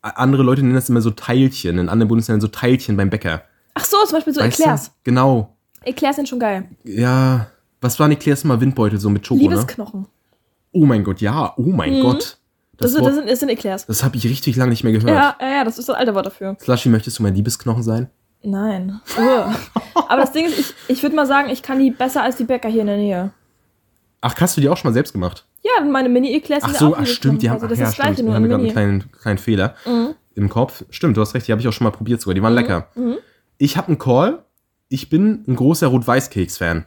[0.03, 3.43] andere Leute nennen das immer so Teilchen, in anderen Bundesländern so Teilchen beim Bäcker.
[3.75, 4.87] Ach so, zum Beispiel so Weißt Eclairs.
[4.89, 4.93] Du?
[5.05, 5.56] Genau.
[5.87, 6.69] Eclairs sind schon geil.
[6.85, 7.47] Ja.
[7.81, 9.49] Was waren Eclairs mal Windbeutel so mit Schoko, ne?
[9.51, 10.07] Liebesknochen.
[10.73, 11.53] Oh mein Gott, ja.
[11.57, 12.03] Oh mein Mhm.
[12.03, 12.39] Gott.
[12.79, 13.87] Das, Das, sind, Wort, das, sind, das sind Eclairs.
[13.87, 15.09] das habe ich richtig lange nicht mehr gehört.
[15.09, 16.57] Ja, ja, ja, das ist das alte Wort dafür.
[16.61, 18.11] Slushy, möchtest du mein Liebesknochen sein?
[18.43, 19.01] Nein.
[19.95, 22.45] Aber das Ding ist, ich, ich würde mal sagen, ich kann die besser als die
[22.45, 23.31] Bäcker hier in der Nähe.
[24.21, 25.47] Ach, hast du die auch schon mal selbst gemacht?
[25.63, 27.95] Ja, meine Mini-Eclairs Ach sind so, auch ach stimmt, die haben, also das ach, ist
[27.95, 30.15] stimmt, die nur haben in gerade einen kleinen, kleinen Fehler Mhm.
[30.35, 30.85] im Kopf.
[30.91, 32.35] Stimmt, du hast recht, die habe ich auch schon mal probiert sogar.
[32.35, 32.89] Die waren lecker.
[32.95, 33.17] Mhm.
[33.59, 34.43] Ich habe einen Call.
[34.89, 36.85] Ich bin ein großer Rot-Weiß-Keks-Fan.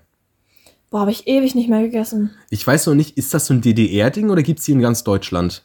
[0.90, 2.32] Boah, habe ich ewig nicht mehr gegessen.
[2.50, 5.04] Ich weiß noch nicht, ist das so ein DDR-Ding oder gibt es die in ganz
[5.04, 5.64] Deutschland?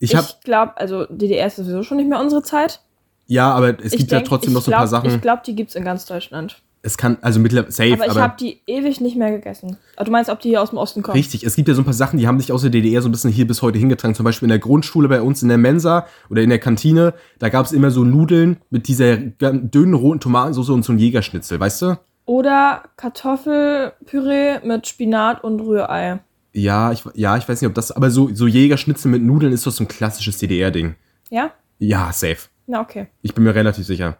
[0.00, 2.80] Ich Ich, glaube, also DDR ist sowieso schon nicht mehr unsere Zeit.
[3.26, 5.10] ja, aber es ich gibt ja denk- trotzdem ich noch so ein paar Sachen.
[5.10, 6.62] Ich glaube, die gibt's in ganz Deutschland.
[6.88, 9.76] Es kann, also mittlerweile, safe, aber aber, ich habe die ewig nicht mehr gegessen.
[9.96, 11.16] Aber du meinst, ob die hier aus dem Osten kommen?
[11.16, 13.08] richtig, es gibt ja so ein paar Sachen, die haben sich aus der DDR so
[13.08, 14.14] ein bisschen hier bis heute hingetragen.
[14.14, 17.50] Zum Beispiel in der Grundschule bei uns in der Mensa oder in der Kantine, da
[17.50, 21.82] gab es immer so Nudeln mit dieser dünnen roten Tomatensauce und so ein Jägerschnitzel, weißt
[21.82, 21.98] du?
[22.24, 26.20] Oder Kartoffelpüree mit Spinat und Rührei.
[26.52, 29.66] Ja, ich, ja, ich weiß nicht, ob das, aber so, so Jägerschnitzel mit Nudeln ist
[29.66, 30.94] doch so ein klassisches DDR-Ding.
[31.30, 31.52] Ja?
[31.78, 32.48] Ja, safe.
[32.66, 33.06] Na, okay.
[33.22, 34.16] Ich bin mir relativ sicher.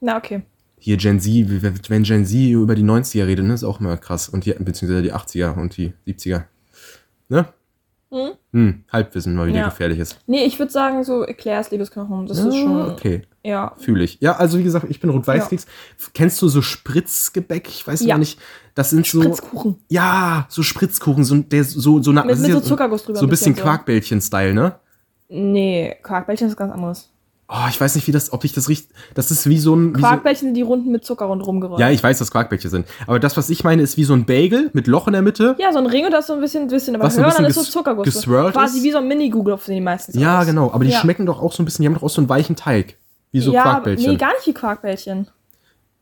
[0.00, 0.42] Na, okay.
[0.78, 1.32] Hier Gen Z,
[1.90, 4.28] wenn Gen Z über die 90er redet, ne, ist auch immer krass.
[4.28, 6.44] Und die, beziehungsweise die 80er und die 70er.
[7.28, 7.46] Ne?
[8.12, 8.30] Hm?
[8.52, 9.64] Hm, Halbwissen mal wieder Ja.
[9.68, 10.18] gefährlich ist.
[10.26, 12.26] Nee, ich würde sagen, so Eclairs, Liebesknochen.
[12.26, 12.90] Das ist schon.
[12.90, 13.72] Okay, Ja.
[13.78, 14.18] fühle ich.
[14.20, 15.66] Ja, also wie gesagt, ich bin Rot-Weiß-Keks.
[16.14, 17.68] Kennst du so Spritzgebäck?
[17.68, 18.14] Ich weiß Ja.
[18.14, 18.38] noch nicht.
[18.76, 19.22] Das sind so.
[19.22, 19.76] Spritzkuchen.
[19.88, 23.26] Ja, so Spritzkuchen, so, der so, so, na- Mit- mit ja so Zuckerguss drüber So
[23.26, 23.64] ein bisschen bisschen.
[23.64, 24.76] Quarkbällchen-Style, ne?
[25.28, 27.10] Nee, Quarkbällchen ist ganz anderes.
[27.48, 28.90] Oh, ich weiß nicht, wie das, ob ich das richtig.
[29.14, 29.94] Das ist wie so ein.
[29.94, 31.78] So, Quarkbällchen sind die runden mit Zucker rundherum gerollt.
[31.80, 32.86] ja, ich weiß, dass Quarkbällchen sind.
[33.06, 35.54] Aber das, was ich meine, ist wie so ein Bagel mit Loch in der Mitte.
[35.58, 37.26] Ja, so ein Ring und das ist so ein bisschen, bisschen aber Was so ein
[37.26, 38.22] höher, dann ist bisschen so Zuckerguss.
[38.24, 38.84] Quasi ist?
[38.84, 40.46] wie so ein Mini-Google auf die meistens Ja, aus.
[40.46, 40.72] genau.
[40.72, 40.98] Aber die Ja.
[40.98, 42.96] schmecken doch auch so ein bisschen, die haben doch auch so einen weichen Teig.
[43.30, 44.10] Wie so ja, Quarkbällchen.
[44.10, 45.28] Nee, gar nicht wie Quarkbällchen.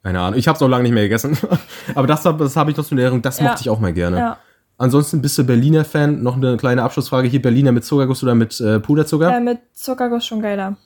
[0.03, 0.39] Keine Ahnung.
[0.39, 1.37] Ich habe es auch lange nicht mehr gegessen.
[1.95, 3.21] aber das, das habe ich noch so in Erinnerung.
[3.23, 3.45] Das Ja.
[3.49, 4.19] mochte ich auch mal gerne.
[4.19, 4.39] Ja.
[4.79, 6.23] Ansonsten bist du Berliner Fan.
[6.23, 7.41] Noch eine kleine Abschlussfrage hier.
[7.43, 9.35] Berliner mit Zuckerguss oder mit äh, Puderzucker?
[9.37, 10.77] Äh, mit Zuckerguss schon geiler.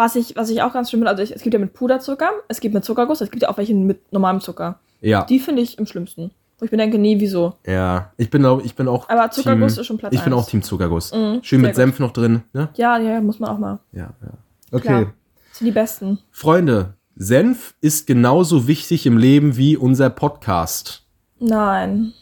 [0.00, 2.30] Was ich, was ich auch ganz schlimm finde, also ich, es gibt ja mit Puderzucker,
[2.48, 4.78] es gibt mit Zuckerguss, es gibt ja auch welche mit normalem Zucker.
[5.02, 5.24] ja.
[5.24, 6.30] Die finde ich im schlimmsten.
[6.58, 7.52] Wo ich mir denke, nee, wieso?
[7.66, 8.10] Ja.
[8.16, 9.10] Ich bin auch, ich bin auch.
[9.10, 10.42] Aber Zuckerguss Team, ist schon Platz Ich bin eins.
[10.42, 11.12] auch Team Zuckerguss.
[11.12, 12.42] Mhm, Schön mit Senf noch drin.
[12.54, 12.70] Ne?
[12.76, 13.78] Ja, ja, muss man auch mal.
[13.92, 14.32] Ja, ja.
[14.72, 14.86] Okay.
[14.86, 15.12] Klar.
[15.52, 16.18] Sind die besten.
[16.30, 21.02] Freunde, Senf ist genauso wichtig im Leben wie unser Podcast.
[21.38, 22.14] Nein.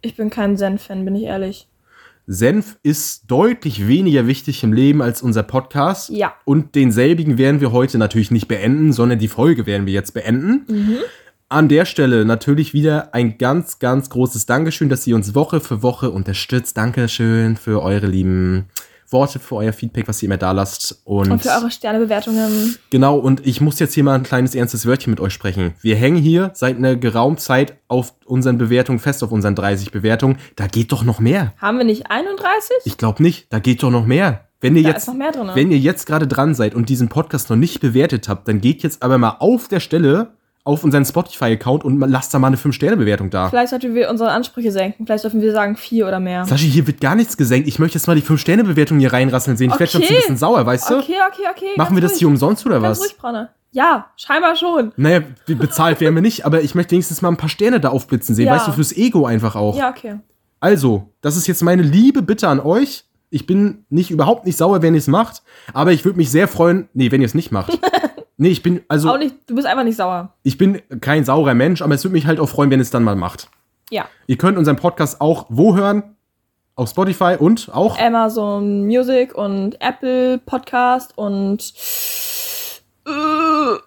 [0.00, 1.68] Ich bin kein Senf-Fan, bin ich ehrlich.
[2.26, 6.10] Senf ist deutlich weniger wichtig im Leben als unser Podcast.
[6.10, 6.34] Ja.
[6.44, 10.64] Und denselbigen werden wir heute natürlich nicht beenden, sondern die Folge werden wir jetzt beenden.
[10.68, 10.96] Mhm.
[11.48, 15.82] An der Stelle natürlich wieder ein ganz, ganz großes Dankeschön, dass ihr uns Woche für
[15.82, 16.76] Woche unterstützt.
[16.78, 18.66] Dankeschön für eure lieben
[19.12, 21.00] Worte, für euer Feedback, was ihr immer da lasst.
[21.04, 22.76] Und, Und für eure Sternebewertungen.
[22.90, 25.74] genau, und ich muss jetzt hier mal ein kleines ernstes Wörtchen mit euch sprechen.
[25.80, 30.38] Wir hängen hier seit einer geraumen Zeit auf unseren Bewertungen fest, auf unseren 30 Bewertungen.
[30.56, 31.52] Da geht doch noch mehr.
[31.58, 32.70] Haben wir nicht 31?
[32.84, 34.46] Ich glaube nicht, da geht doch noch mehr.
[34.60, 35.20] Wenn ihr Da jetzt, drin.
[35.54, 38.82] wenn ihr jetzt gerade dran seid und diesen Podcast noch nicht bewertet habt, dann geht
[38.84, 40.34] jetzt aber mal auf der Stelle
[40.64, 43.48] auf unseren Spotify-Account und lasst da mal eine 5-Sterne-Bewertung da.
[43.50, 45.06] Vielleicht sollten wir unsere Ansprüche senken.
[45.06, 46.44] Vielleicht dürfen wir sagen vier oder mehr.
[46.44, 47.66] Sascha, hier wird gar nichts gesenkt.
[47.66, 49.70] Ich möchte jetzt mal die 5-Sterne-Bewertung hier reinrasseln sehen.
[49.72, 50.14] Ich werde schon Okay.
[50.14, 50.98] ein bisschen sauer, weißt du?
[50.98, 51.66] Okay, okay, okay.
[51.76, 52.18] Machen wir das ruhig.
[52.20, 53.16] hier umsonst oder Ganz was?
[53.34, 53.46] ruhig.
[53.72, 54.92] Ja, scheinbar schon.
[54.96, 58.34] Naja, bezahlt werden wir nicht, aber ich möchte wenigstens mal ein paar Sterne da aufblitzen
[58.34, 58.46] sehen.
[58.46, 58.54] Ja.
[58.54, 59.76] Weißt du, fürs Ego einfach auch.
[59.76, 60.20] Ja, okay.
[60.60, 63.04] Also, das ist jetzt meine liebe Bitte an euch.
[63.30, 65.42] Ich bin nicht überhaupt nicht sauer, wenn ihr es macht,
[65.72, 67.78] aber ich würde mich sehr freuen, nee, wenn ihr es nicht macht.
[68.36, 70.32] nee, ich bin also Auch nicht, du bist einfach nicht sauer.
[70.42, 72.90] ich bin kein saurer Mensch, aber es würde mich halt auch freuen, wenn ihr es
[72.90, 73.48] dann mal macht.
[73.90, 74.06] Ja.
[74.26, 76.02] Ihr könnt unseren Podcast auch wo hören?
[76.74, 81.60] Auf Spotify und auch Amazon Music und Apple Podcast und
[83.06, 83.78] äh,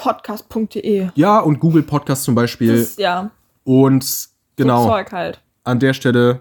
[0.00, 1.08] podcast.de.
[1.14, 3.30] ja und Google Podcast zum Beispiel Das, ja,
[3.62, 5.40] und so genau Zeug halt.
[5.62, 6.40] an der Stelle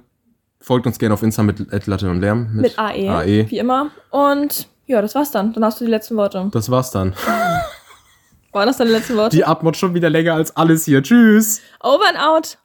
[0.59, 3.51] folgt uns gerne auf Insta mit Latte und Lärm Mit AE, AE.
[3.51, 3.91] wie immer.
[4.09, 5.53] Und ja, das war's dann.
[5.53, 6.49] Dann hast du die letzten Worte.
[6.51, 7.15] Das war's dann.
[8.51, 9.35] Waren das deine letzten Worte?
[9.35, 11.01] Die Abmod schon wieder länger als alles hier.
[11.01, 11.61] Tschüss.
[11.81, 12.57] Over and out.